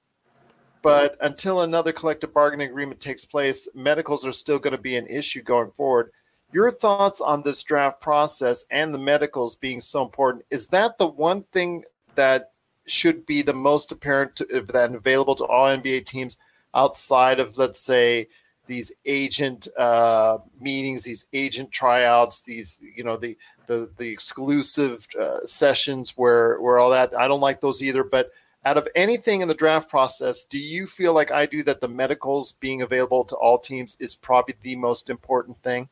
but 0.81 1.17
until 1.19 1.61
another 1.61 1.91
collective 1.91 2.33
bargaining 2.33 2.69
agreement 2.69 3.01
takes 3.01 3.25
place, 3.25 3.67
medicals 3.75 4.25
are 4.25 4.31
still 4.31 4.59
going 4.59 4.71
to 4.71 4.81
be 4.81 4.95
an 4.95 5.07
issue 5.07 5.41
going 5.41 5.71
forward. 5.71 6.13
Your 6.53 6.71
thoughts 6.71 7.19
on 7.19 7.43
this 7.43 7.61
draft 7.61 7.99
process 7.99 8.63
and 8.71 8.93
the 8.93 8.97
medicals 8.97 9.57
being 9.57 9.81
so 9.81 10.03
important? 10.03 10.45
Is 10.49 10.69
that 10.69 10.97
the 10.97 11.07
one 11.07 11.43
thing 11.51 11.83
that 12.15 12.53
should 12.85 13.25
be 13.25 13.41
the 13.41 13.53
most 13.53 13.91
apparent 13.91 14.37
to, 14.37 14.45
that 14.71 14.95
available 14.95 15.35
to 15.35 15.43
all 15.43 15.67
NBA 15.67 16.05
teams 16.05 16.37
outside 16.73 17.41
of, 17.41 17.57
let's 17.57 17.81
say, 17.81 18.29
these 18.69 18.91
agent 19.05 19.67
uh, 19.77 20.37
meetings, 20.61 21.03
these 21.03 21.25
agent 21.33 21.71
tryouts, 21.71 22.41
these 22.41 22.79
you 22.95 23.03
know 23.03 23.17
the 23.17 23.35
the 23.65 23.89
the 23.97 24.07
exclusive 24.07 25.05
uh, 25.19 25.39
sessions 25.43 26.13
where 26.15 26.61
where 26.61 26.77
all 26.77 26.91
that. 26.91 27.13
I 27.17 27.27
don't 27.27 27.41
like 27.41 27.59
those 27.59 27.81
either. 27.81 28.03
But 28.03 28.31
out 28.63 28.77
of 28.77 28.87
anything 28.95 29.41
in 29.41 29.47
the 29.47 29.55
draft 29.55 29.89
process, 29.89 30.43
do 30.43 30.59
you 30.59 30.85
feel 30.85 31.13
like 31.13 31.31
I 31.31 31.47
do 31.47 31.63
that 31.63 31.81
the 31.81 31.87
medicals 31.87 32.51
being 32.53 32.83
available 32.83 33.25
to 33.25 33.35
all 33.35 33.57
teams 33.57 33.97
is 33.99 34.13
probably 34.13 34.55
the 34.61 34.75
most 34.75 35.09
important 35.09 35.61
thing? 35.63 35.89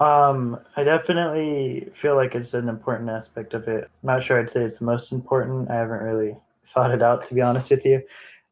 Um, 0.00 0.58
I 0.76 0.82
definitely 0.82 1.90
feel 1.92 2.16
like 2.16 2.34
it's 2.34 2.54
an 2.54 2.70
important 2.70 3.10
aspect 3.10 3.52
of 3.52 3.68
it. 3.68 3.84
I'm 3.84 4.06
not 4.06 4.24
sure 4.24 4.40
I'd 4.40 4.48
say 4.48 4.62
it's 4.62 4.78
the 4.78 4.86
most 4.86 5.12
important. 5.12 5.70
I 5.70 5.74
haven't 5.74 6.02
really 6.02 6.36
thought 6.64 6.90
it 6.90 7.02
out 7.02 7.20
to 7.26 7.34
be 7.34 7.42
honest 7.42 7.70
with 7.70 7.84
you, 7.84 8.02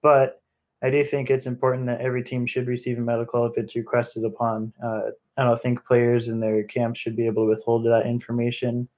but 0.02 0.41
I 0.82 0.90
do 0.90 1.04
think 1.04 1.30
it's 1.30 1.46
important 1.46 1.86
that 1.86 2.00
every 2.00 2.24
team 2.24 2.44
should 2.44 2.66
receive 2.66 2.98
a 2.98 3.02
medical 3.02 3.46
if 3.46 3.56
it's 3.56 3.76
requested 3.76 4.24
upon. 4.24 4.72
Uh, 4.82 5.10
I 5.36 5.44
don't 5.44 5.60
think 5.60 5.84
players 5.84 6.26
in 6.26 6.40
their 6.40 6.64
camps 6.64 6.98
should 6.98 7.16
be 7.16 7.26
able 7.26 7.44
to 7.44 7.50
withhold 7.50 7.86
that 7.86 8.06
information 8.06 8.88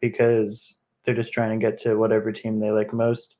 because 0.00 0.76
they're 1.04 1.14
just 1.14 1.32
trying 1.32 1.58
to 1.58 1.64
get 1.64 1.76
to 1.78 1.96
whatever 1.96 2.30
team 2.30 2.60
they 2.60 2.70
like 2.70 2.92
most. 2.92 3.36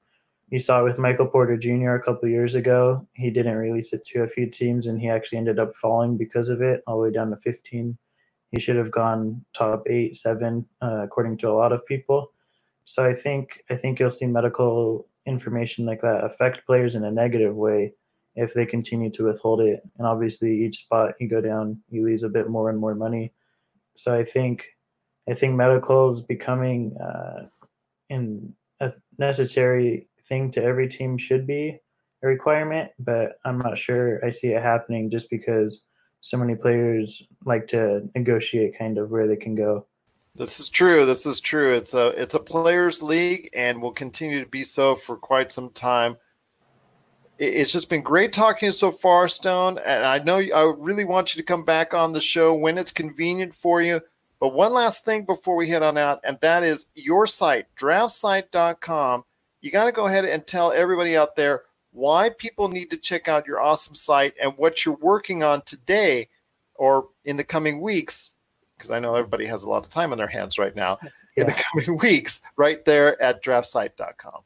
You 0.50 0.59
saw 0.59 0.80
it 0.80 0.85
with 0.85 0.98
Michael 0.98 1.26
Porter 1.26 1.57
Jr. 1.57 1.94
a 1.94 2.02
couple 2.02 2.28
years 2.28 2.54
ago. 2.54 3.07
He 3.14 3.30
didn't 3.30 3.57
release 3.57 3.92
it 3.92 4.04
to 4.07 4.22
a 4.22 4.28
few 4.28 4.46
teams, 4.50 4.88
and 4.88 5.00
he 5.00 5.09
actually 5.09 5.38
ended 5.38 5.59
up 5.59 5.74
falling 5.76 6.16
because 6.16 6.48
of 6.48 6.62
it, 6.62 6.83
all 6.87 6.96
the 6.96 7.04
way 7.04 7.12
down 7.12 7.30
to 7.30 7.37
15. 7.37 7.96
He 8.50 8.61
should 8.61 8.76
have 8.76 8.90
gone 8.90 9.44
top 9.54 9.85
eight, 9.88 10.16
seven, 10.16 10.66
uh, 10.83 11.02
according 11.02 11.38
to 11.38 11.48
a 11.48 11.54
lot 11.54 11.72
of 11.72 11.87
people. 11.87 12.33
So 12.85 13.04
I 13.04 13.14
think 13.14 13.62
I 13.70 13.76
think 13.76 13.98
you'll 13.98 14.11
see 14.11 14.26
medical 14.26 15.09
information 15.26 15.87
like 15.87 16.00
that 16.02 16.24
affect 16.24 16.66
players 16.66 16.94
in 16.94 17.04
a 17.04 17.10
negative 17.10 17.54
way 17.54 17.92
if 18.37 18.52
they 18.52 18.66
continue 18.66 19.10
to 19.10 19.24
withhold 19.24 19.60
it. 19.60 19.80
And 19.98 20.06
obviously, 20.06 20.64
each 20.64 20.84
spot 20.84 21.14
you 21.20 21.28
go 21.28 21.40
down, 21.40 21.80
you 21.88 22.04
lose 22.04 22.22
a 22.22 22.28
bit 22.28 22.48
more 22.48 22.70
and 22.70 22.78
more 22.78 22.94
money. 22.94 23.32
So 23.96 24.14
I 24.14 24.24
think 24.24 24.66
I 25.28 25.34
think 25.34 25.54
medical 25.54 26.10
is 26.10 26.20
becoming 26.20 26.96
uh, 26.98 27.46
in 28.10 28.54
a 28.80 28.92
necessary 29.18 30.08
thing 30.22 30.50
to 30.52 30.62
every 30.62 30.88
team 30.88 31.16
should 31.16 31.46
be 31.46 31.78
a 32.22 32.26
requirement, 32.26 32.90
but 32.98 33.38
I'm 33.44 33.58
not 33.58 33.78
sure 33.78 34.24
I 34.24 34.30
see 34.30 34.48
it 34.48 34.62
happening 34.62 35.10
just 35.10 35.30
because 35.30 35.84
so 36.20 36.37
many 36.38 36.54
players 36.54 37.22
like 37.44 37.66
to 37.68 38.08
negotiate 38.14 38.78
kind 38.78 38.98
of 38.98 39.10
where 39.10 39.28
they 39.28 39.37
can 39.37 39.54
go. 39.54 39.87
This 40.37 40.59
is 40.59 40.68
true. 40.68 41.07
This 41.07 41.27
is 41.27 41.40
true. 41.40 41.75
It's 41.75 41.94
a 41.94 42.09
it's 42.09 42.35
a 42.35 42.40
players' 42.40 43.03
league, 43.03 43.51
and 43.55 43.81
will 43.81 43.92
continue 43.92 44.42
to 44.42 44.51
be 44.51 44.64
so 44.64 44.97
for 44.97 45.16
quite 45.16 45.53
some 45.53 45.70
time. 45.70 46.16
It's 47.38 47.73
just 47.73 47.88
been 47.88 48.03
great 48.03 48.33
talking 48.33 48.73
so 48.73 48.92
far, 48.92 49.29
Stone. 49.29 49.79
And 49.79 50.05
I 50.05 50.18
know 50.18 50.38
I 50.38 50.73
really 50.77 51.05
want 51.05 51.35
you 51.35 51.42
to 51.42 51.47
come 51.47 51.64
back 51.64 51.94
on 51.94 52.12
the 52.12 52.20
show 52.20 52.55
when 52.55 52.79
it's 52.79 52.92
convenient 52.92 53.55
for 53.55 53.81
you. 53.83 54.01
But 54.40 54.55
one 54.55 54.73
last 54.73 55.05
thing 55.05 55.25
before 55.25 55.57
we 55.57 55.68
head 55.68 55.83
on 55.83 55.97
out, 55.97 56.20
and 56.25 56.38
that 56.40 56.62
is 56.62 56.87
your 56.94 57.27
site, 57.27 57.66
draftsite.com. 57.79 59.25
You 59.61 59.70
got 59.70 59.87
to 59.87 59.92
go 59.92 60.07
ahead 60.07 60.25
and 60.25 60.47
tell 60.47 60.73
everybody 60.73 61.16
out 61.16 61.35
there 61.37 61.62
why 61.92 62.29
people 62.29 62.68
need 62.68 62.90
to 62.90 62.97
check 62.97 63.29
out 63.29 63.47
your 63.47 63.61
awesome 63.61 63.94
site 63.94 64.35
and 64.42 64.53
what 64.57 64.85
you're 64.85 64.97
working 64.97 65.42
on 65.42 65.62
today 65.62 66.29
or 66.75 67.09
in 67.25 67.37
the 67.37 67.44
coming 67.44 67.81
weeks, 67.81 68.35
because 68.76 68.90
I 68.90 68.98
know 68.98 69.14
everybody 69.14 69.46
has 69.46 69.64
a 69.64 69.70
lot 69.70 69.84
of 69.84 69.90
time 69.90 70.12
on 70.12 70.18
their 70.18 70.26
hands 70.26 70.58
right 70.58 70.74
now, 70.74 70.98
yeah. 71.02 71.08
in 71.37 71.46
the 71.46 71.52
coming 71.72 71.98
weeks, 72.02 72.42
right 72.56 72.84
there 72.84 73.20
at 73.20 73.42
draftsite.com. 73.42 74.42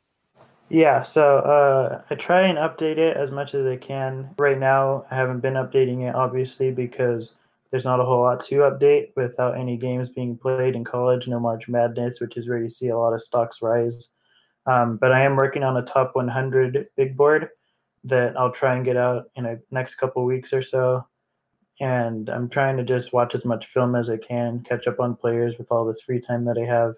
Yeah, 0.70 1.02
so 1.02 1.38
uh, 1.38 2.02
I 2.10 2.14
try 2.14 2.42
and 2.42 2.58
update 2.58 2.98
it 2.98 3.16
as 3.16 3.30
much 3.30 3.54
as 3.54 3.66
I 3.66 3.76
can. 3.76 4.34
Right 4.38 4.58
now, 4.58 5.06
I 5.10 5.16
haven't 5.16 5.40
been 5.40 5.54
updating 5.54 6.06
it, 6.06 6.14
obviously, 6.14 6.70
because 6.70 7.34
there's 7.70 7.86
not 7.86 8.00
a 8.00 8.04
whole 8.04 8.22
lot 8.22 8.40
to 8.46 8.56
update 8.56 9.10
without 9.16 9.56
any 9.56 9.76
games 9.76 10.10
being 10.10 10.36
played 10.36 10.74
in 10.74 10.84
college, 10.84 11.26
no 11.26 11.40
March 11.40 11.68
Madness, 11.68 12.20
which 12.20 12.36
is 12.36 12.48
where 12.48 12.58
you 12.58 12.68
see 12.68 12.88
a 12.88 12.98
lot 12.98 13.14
of 13.14 13.22
stocks 13.22 13.62
rise. 13.62 14.10
Um, 14.66 14.98
but 14.98 15.12
I 15.12 15.22
am 15.22 15.36
working 15.36 15.62
on 15.62 15.78
a 15.78 15.82
top 15.82 16.14
100 16.14 16.88
big 16.96 17.16
board 17.16 17.48
that 18.04 18.38
I'll 18.38 18.52
try 18.52 18.76
and 18.76 18.84
get 18.84 18.96
out 18.96 19.30
in 19.36 19.44
the 19.44 19.60
next 19.70 19.96
couple 19.96 20.24
weeks 20.24 20.52
or 20.52 20.62
so. 20.62 21.06
And 21.80 22.28
I'm 22.28 22.48
trying 22.48 22.76
to 22.76 22.82
just 22.82 23.12
watch 23.12 23.34
as 23.34 23.44
much 23.44 23.66
film 23.66 23.94
as 23.94 24.10
I 24.10 24.16
can, 24.16 24.60
catch 24.60 24.86
up 24.86 24.98
on 24.98 25.14
players 25.14 25.58
with 25.58 25.70
all 25.70 25.84
this 25.84 26.02
free 26.02 26.20
time 26.20 26.44
that 26.46 26.58
I 26.58 26.64
have. 26.64 26.94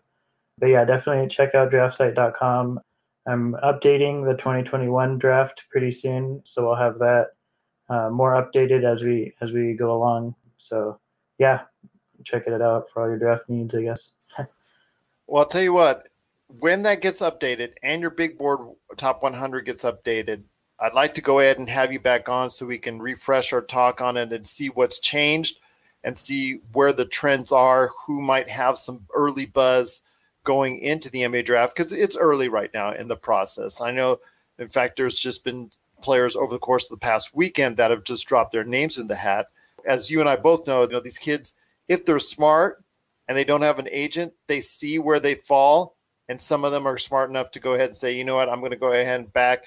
But 0.59 0.69
yeah, 0.69 0.85
definitely 0.85 1.29
check 1.29 1.55
out 1.55 1.71
draftsite.com. 1.71 2.81
I'm 3.27 3.53
updating 3.63 4.25
the 4.25 4.35
2021 4.35 5.19
draft 5.19 5.65
pretty 5.71 5.93
soon, 5.93 6.41
so 6.45 6.71
I'll 6.71 6.77
have 6.77 6.99
that 6.99 7.29
uh, 7.89 8.09
more 8.11 8.35
updated 8.37 8.85
as 8.85 9.03
we 9.03 9.35
as 9.41 9.53
we 9.53 9.75
go 9.75 9.95
along. 9.95 10.35
So 10.57 10.99
yeah, 11.39 11.63
check 12.25 12.47
it 12.47 12.63
out 12.63 12.87
for 12.91 13.03
all 13.03 13.09
your 13.09 13.19
draft 13.19 13.49
needs, 13.49 13.75
I 13.75 13.83
guess. 13.83 14.13
well, 15.27 15.43
I'll 15.43 15.49
tell 15.49 15.63
you 15.63 15.73
what, 15.73 16.09
when 16.59 16.83
that 16.83 17.03
gets 17.03 17.21
updated 17.21 17.73
and 17.83 18.01
your 18.01 18.11
big 18.11 18.39
board 18.39 18.61
top 18.97 19.23
100 19.23 19.65
gets 19.65 19.85
updated, 19.85 20.43
I'd 20.81 20.95
like 20.95 21.15
to 21.15 21.21
go 21.21 21.41
ahead 21.41 21.59
and 21.59 21.69
have 21.69 21.93
you 21.93 22.01
back 22.01 22.29
on 22.29 22.49
so 22.49 22.65
we 22.65 22.79
can 22.79 23.01
refresh 23.03 23.53
our 23.53 23.61
talk 23.61 24.01
on 24.01 24.17
it 24.17 24.33
and 24.33 24.47
see 24.47 24.69
what's 24.69 24.99
changed 24.99 25.59
and 26.05 26.17
see 26.17 26.61
where 26.73 26.95
the 26.95 27.05
trends 27.05 27.53
are, 27.53 27.91
who 28.07 28.23
might 28.23 28.49
have 28.49 28.79
some 28.79 29.07
early 29.15 29.45
buzz 29.45 30.01
going 30.45 30.79
into 30.79 31.11
the 31.11 31.21
NBA 31.21 31.45
draft 31.45 31.77
because 31.77 31.93
it's 31.93 32.17
early 32.17 32.49
right 32.49 32.71
now 32.73 32.93
in 32.93 33.09
the 33.09 33.17
process. 33.17 33.83
I 33.83 33.91
know, 33.91 34.21
in 34.59 34.69
fact, 34.69 34.97
there's 34.97 35.19
just 35.19 35.45
been 35.45 35.71
players 36.01 36.35
over 36.35 36.55
the 36.55 36.59
course 36.59 36.91
of 36.91 36.99
the 36.99 37.05
past 37.05 37.35
weekend 37.35 37.77
that 37.77 37.91
have 37.91 38.05
just 38.05 38.27
dropped 38.27 38.53
their 38.53 38.65
names 38.65 38.97
in 38.97 39.07
the 39.07 39.17
hat. 39.17 39.49
As 39.85 40.11
you 40.11 40.21
and 40.21 40.29
I 40.29 40.37
both 40.37 40.67
know, 40.67 40.83
you 40.83 40.89
know 40.89 41.01
these 41.01 41.19
kids, 41.19 41.57
if 41.89 42.07
they're 42.07 42.19
smart 42.19 42.83
and 43.29 43.37
they 43.37 43.45
don't 43.45 43.61
have 43.61 43.79
an 43.79 43.89
agent, 43.91 44.33
they 44.47 44.63
see 44.63 44.99
where 44.99 45.21
they 45.21 45.35
fall 45.35 45.97
and 46.31 46.41
some 46.41 46.65
of 46.65 46.73
them 46.73 46.87
are 46.87 46.97
smart 46.97 47.29
enough 47.29 47.51
to 47.51 47.61
go 47.61 47.75
ahead 47.75 47.89
and 47.89 47.97
say, 47.97 48.15
you 48.15 48.25
know 48.25 48.37
what, 48.37 48.49
I'm 48.49 48.61
going 48.61 48.71
to 48.71 48.77
go 48.77 48.93
ahead 48.93 49.21
and 49.21 49.33
back 49.33 49.65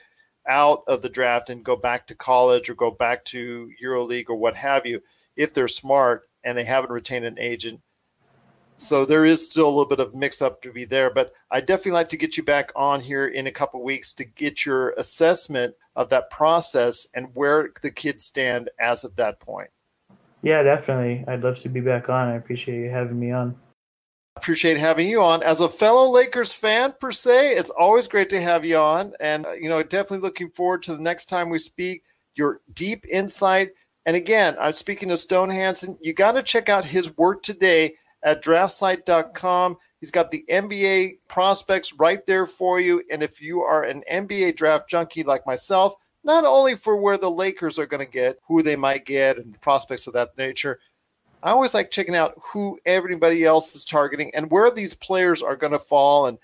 out 0.48 0.84
of 0.88 1.02
the 1.02 1.10
draft 1.10 1.50
and 1.50 1.64
go 1.64 1.76
back 1.76 2.08
to 2.08 2.16
college 2.16 2.70
or 2.70 2.76
go 2.76 2.92
back 2.92 3.24
to 3.26 3.70
EuroLeague 3.84 4.30
or 4.30 4.36
what 4.36 4.56
have 4.56 4.86
you, 4.86 5.02
if 5.36 5.54
they're 5.54 5.68
smart 5.68 6.30
and 6.44 6.58
they 6.58 6.64
haven't 6.64 6.92
retained 6.92 7.26
an 7.26 7.40
agent. 7.40 7.82
So 8.78 9.06
there 9.06 9.24
is 9.24 9.50
still 9.50 9.66
a 9.66 9.70
little 9.70 9.86
bit 9.86 10.00
of 10.00 10.16
mix 10.16 10.42
up 10.42 10.62
to 10.64 10.72
be 10.72 10.84
there, 10.84 11.10
but 11.10 11.34
I 11.52 11.62
definitely 11.62 11.92
like 11.92 12.10
to 12.10 12.18
get 12.18 12.36
you 12.36 12.44
back 12.44 12.72
on 12.76 13.00
here 13.02 13.28
in 13.28 13.48
a 13.48 13.52
couple 13.52 13.82
weeks 13.84 14.14
to 14.16 14.26
get 14.26 14.66
your 14.66 14.90
assessment 14.92 15.76
of 15.96 16.10
that 16.10 16.30
process 16.30 17.08
and 17.14 17.28
where 17.34 17.70
the 17.82 17.92
kids 17.92 18.26
stand 18.26 18.70
as 18.80 19.04
of 19.04 19.16
that 19.16 19.40
point. 19.40 19.70
Yeah, 20.42 20.64
definitely. 20.64 21.24
I'd 21.28 21.44
love 21.44 21.58
to 21.60 21.70
be 21.70 21.80
back 21.80 22.10
on. 22.10 22.28
I 22.28 22.36
appreciate 22.36 22.82
you 22.84 22.90
having 22.90 23.18
me 23.18 23.32
on 23.32 23.56
appreciate 24.36 24.78
having 24.78 25.08
you 25.08 25.22
on. 25.22 25.44
As 25.44 25.62
a 25.62 25.70
fellow 25.70 26.10
Lakers 26.10 26.54
fan, 26.54 26.94
per 27.00 27.12
se, 27.12 27.52
it's 27.56 27.70
always 27.70 28.08
great 28.08 28.30
to 28.30 28.42
have 28.42 28.66
you 28.66 28.78
on. 28.78 29.14
And, 29.20 29.46
uh, 29.46 29.52
you 29.54 29.70
know, 29.70 29.82
definitely 29.84 30.20
looking 30.20 30.50
forward 30.50 30.84
to 30.84 30.96
the 30.96 31.02
next 31.02 31.26
time 31.28 31.50
we 31.50 31.60
speak, 31.60 32.04
your 32.36 32.62
deep 32.74 33.06
insight. 33.08 33.72
And 34.06 34.16
again, 34.16 34.56
I'm 34.60 34.74
speaking 34.74 35.10
to 35.10 35.18
Stone 35.18 35.50
Hansen. 35.50 35.98
You 36.02 36.14
got 36.14 36.34
to 36.34 36.44
check 36.44 36.68
out 36.68 36.86
his 36.86 37.16
work 37.18 37.44
today 37.44 37.96
at 38.24 38.44
draftsite.com. 38.44 39.78
He's 40.00 40.12
got 40.12 40.32
the 40.32 40.44
NBA 40.50 41.20
prospects 41.30 41.94
right 41.94 42.26
there 42.26 42.46
for 42.46 42.80
you. 42.80 43.02
And 43.10 43.24
if 43.24 43.42
you 43.42 43.62
are 43.62 43.84
an 43.84 44.04
NBA 44.12 44.58
draft 44.58 44.90
junkie 44.90 45.24
like 45.24 45.46
myself, 45.46 45.94
not 46.26 46.44
only 46.44 46.76
for 46.76 46.98
where 46.98 47.18
the 47.18 47.32
Lakers 47.32 47.80
are 47.80 47.86
going 47.86 48.06
to 48.06 48.12
get, 48.12 48.40
who 48.48 48.62
they 48.62 48.76
might 48.76 49.06
get, 49.06 49.38
and 49.38 49.60
prospects 49.62 50.08
of 50.08 50.14
that 50.14 50.38
nature, 50.38 50.80
I 51.44 51.52
always 51.52 51.74
like 51.74 51.92
checking 51.92 52.16
out 52.16 52.40
who 52.42 52.80
everybody 52.86 53.44
else 53.44 53.76
is 53.76 53.84
targeting 53.84 54.34
and 54.34 54.50
where 54.50 54.72
these 54.72 54.94
players 54.94 55.42
are 55.42 55.58
going 55.58 55.74
to 55.74 55.80
fall. 55.80 56.28
And 56.28 56.38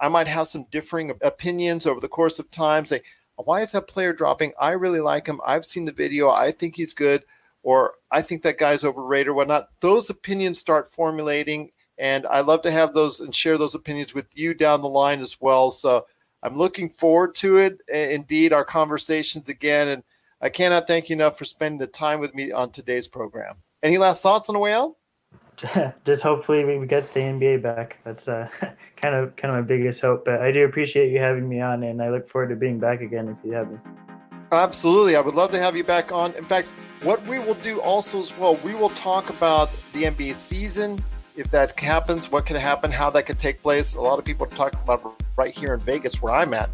I 0.00 0.08
might 0.08 0.26
have 0.28 0.48
some 0.48 0.66
differing 0.70 1.12
opinions 1.20 1.86
over 1.86 2.00
the 2.00 2.08
course 2.08 2.38
of 2.38 2.50
time. 2.50 2.86
Say, 2.86 3.02
why 3.36 3.60
is 3.60 3.72
that 3.72 3.86
player 3.86 4.14
dropping? 4.14 4.54
I 4.58 4.70
really 4.70 5.00
like 5.00 5.26
him. 5.26 5.42
I've 5.46 5.66
seen 5.66 5.84
the 5.84 5.92
video. 5.92 6.30
I 6.30 6.52
think 6.52 6.74
he's 6.74 6.94
good. 6.94 7.22
Or 7.64 7.94
I 8.10 8.22
think 8.22 8.42
that 8.42 8.56
guy's 8.56 8.82
overrated 8.82 9.28
or 9.28 9.34
whatnot. 9.34 9.68
Those 9.80 10.08
opinions 10.08 10.58
start 10.58 10.90
formulating. 10.90 11.70
And 11.98 12.26
I 12.26 12.40
love 12.40 12.62
to 12.62 12.70
have 12.70 12.94
those 12.94 13.20
and 13.20 13.34
share 13.34 13.58
those 13.58 13.74
opinions 13.74 14.14
with 14.14 14.26
you 14.34 14.54
down 14.54 14.80
the 14.80 14.88
line 14.88 15.20
as 15.20 15.38
well. 15.38 15.70
So 15.70 16.06
I'm 16.42 16.56
looking 16.56 16.88
forward 16.88 17.34
to 17.36 17.58
it. 17.58 17.82
Indeed, 17.90 18.54
our 18.54 18.64
conversations 18.64 19.50
again. 19.50 19.88
And 19.88 20.02
I 20.40 20.48
cannot 20.48 20.86
thank 20.86 21.10
you 21.10 21.14
enough 21.16 21.36
for 21.36 21.44
spending 21.44 21.78
the 21.78 21.86
time 21.86 22.20
with 22.20 22.34
me 22.34 22.52
on 22.52 22.70
today's 22.70 23.06
program. 23.06 23.56
Any 23.82 23.98
last 23.98 24.22
thoughts 24.22 24.48
on 24.48 24.54
the 24.54 24.58
way 24.58 24.72
out? 24.72 24.96
Just 26.04 26.22
hopefully 26.22 26.64
we 26.64 26.86
get 26.86 27.12
the 27.14 27.20
NBA 27.20 27.62
back. 27.62 27.98
That's 28.04 28.28
uh, 28.28 28.48
kind 28.96 29.14
of 29.14 29.36
kind 29.36 29.54
of 29.54 29.62
my 29.62 29.66
biggest 29.66 30.00
hope. 30.00 30.24
But 30.24 30.42
I 30.42 30.52
do 30.52 30.64
appreciate 30.64 31.10
you 31.10 31.18
having 31.18 31.48
me 31.48 31.60
on, 31.60 31.82
and 31.82 32.02
I 32.02 32.10
look 32.10 32.28
forward 32.28 32.48
to 32.48 32.56
being 32.56 32.78
back 32.78 33.00
again 33.00 33.28
if 33.28 33.36
you 33.44 33.52
have 33.52 33.70
me. 33.70 33.78
Absolutely, 34.52 35.16
I 35.16 35.20
would 35.20 35.34
love 35.34 35.50
to 35.52 35.58
have 35.58 35.76
you 35.76 35.84
back 35.84 36.12
on. 36.12 36.32
In 36.34 36.44
fact, 36.44 36.68
what 37.02 37.24
we 37.26 37.38
will 37.38 37.54
do 37.54 37.80
also 37.80 38.20
as 38.20 38.36
well, 38.38 38.56
we 38.64 38.74
will 38.74 38.90
talk 38.90 39.28
about 39.30 39.70
the 39.92 40.04
NBA 40.04 40.34
season, 40.34 41.02
if 41.36 41.50
that 41.50 41.78
happens, 41.78 42.30
what 42.30 42.46
could 42.46 42.56
happen, 42.56 42.90
how 42.90 43.10
that 43.10 43.24
could 43.24 43.38
take 43.38 43.62
place. 43.62 43.94
A 43.94 44.00
lot 44.00 44.18
of 44.18 44.24
people 44.24 44.46
are 44.46 44.50
talking 44.50 44.78
about 44.82 45.20
right 45.36 45.54
here 45.54 45.74
in 45.74 45.80
Vegas, 45.80 46.22
where 46.22 46.32
I'm 46.32 46.54
at, 46.54 46.70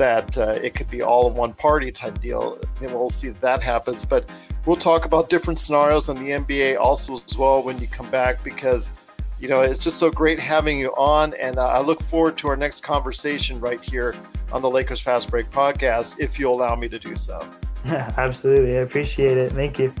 that 0.00 0.38
uh, 0.38 0.58
it 0.62 0.74
could 0.74 0.88
be 0.88 1.02
all 1.02 1.28
in 1.28 1.34
one 1.34 1.52
party 1.52 1.92
type 1.92 2.22
deal. 2.22 2.58
And 2.80 2.90
we'll 2.90 3.10
see 3.10 3.28
if 3.28 3.38
that 3.42 3.62
happens. 3.62 4.06
But 4.06 4.30
we'll 4.64 4.76
talk 4.76 5.04
about 5.04 5.28
different 5.28 5.58
scenarios 5.58 6.08
in 6.08 6.16
the 6.16 6.30
NBA 6.30 6.78
also 6.78 7.20
as 7.26 7.36
well 7.36 7.62
when 7.62 7.78
you 7.78 7.86
come 7.86 8.10
back 8.10 8.42
because 8.42 8.90
you 9.38 9.48
know 9.48 9.60
it's 9.60 9.78
just 9.78 9.98
so 9.98 10.10
great 10.10 10.38
having 10.38 10.78
you 10.78 10.90
on 10.96 11.34
and 11.40 11.58
uh, 11.58 11.66
I 11.66 11.80
look 11.80 12.02
forward 12.02 12.36
to 12.38 12.48
our 12.48 12.56
next 12.56 12.82
conversation 12.82 13.60
right 13.60 13.80
here 13.80 14.14
on 14.52 14.62
the 14.62 14.70
Lakers 14.70 15.00
Fast 15.00 15.30
Break 15.30 15.50
podcast 15.50 16.18
if 16.18 16.38
you 16.38 16.50
allow 16.50 16.74
me 16.76 16.88
to 16.88 16.98
do 16.98 17.14
so. 17.14 17.46
Yeah, 17.84 18.12
absolutely. 18.18 18.78
I 18.78 18.80
appreciate 18.80 19.36
it. 19.36 19.52
Thank 19.52 19.78
you. 19.78 19.92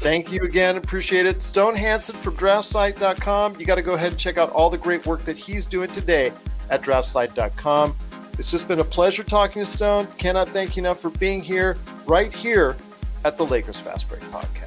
Thank 0.00 0.30
you 0.30 0.42
again. 0.42 0.76
Appreciate 0.76 1.24
it. 1.24 1.40
Stone 1.40 1.76
Hansen 1.76 2.16
from 2.16 2.36
draftsite.com. 2.36 3.58
You 3.58 3.64
got 3.64 3.76
to 3.76 3.82
go 3.82 3.94
ahead 3.94 4.12
and 4.12 4.20
check 4.20 4.38
out 4.38 4.50
all 4.50 4.70
the 4.70 4.78
great 4.78 5.06
work 5.06 5.24
that 5.24 5.38
he's 5.38 5.66
doing 5.66 5.90
today 5.90 6.32
at 6.68 6.82
draftsite.com. 6.82 7.96
It's 8.38 8.50
just 8.50 8.68
been 8.68 8.80
a 8.80 8.84
pleasure 8.84 9.24
talking 9.24 9.64
to 9.64 9.70
Stone. 9.70 10.08
Cannot 10.18 10.48
thank 10.50 10.76
you 10.76 10.82
enough 10.82 11.00
for 11.00 11.10
being 11.10 11.40
here, 11.40 11.78
right 12.06 12.32
here 12.32 12.76
at 13.24 13.38
the 13.38 13.46
Lakers 13.46 13.80
Fast 13.80 14.08
Break 14.08 14.22
Podcast. 14.22 14.65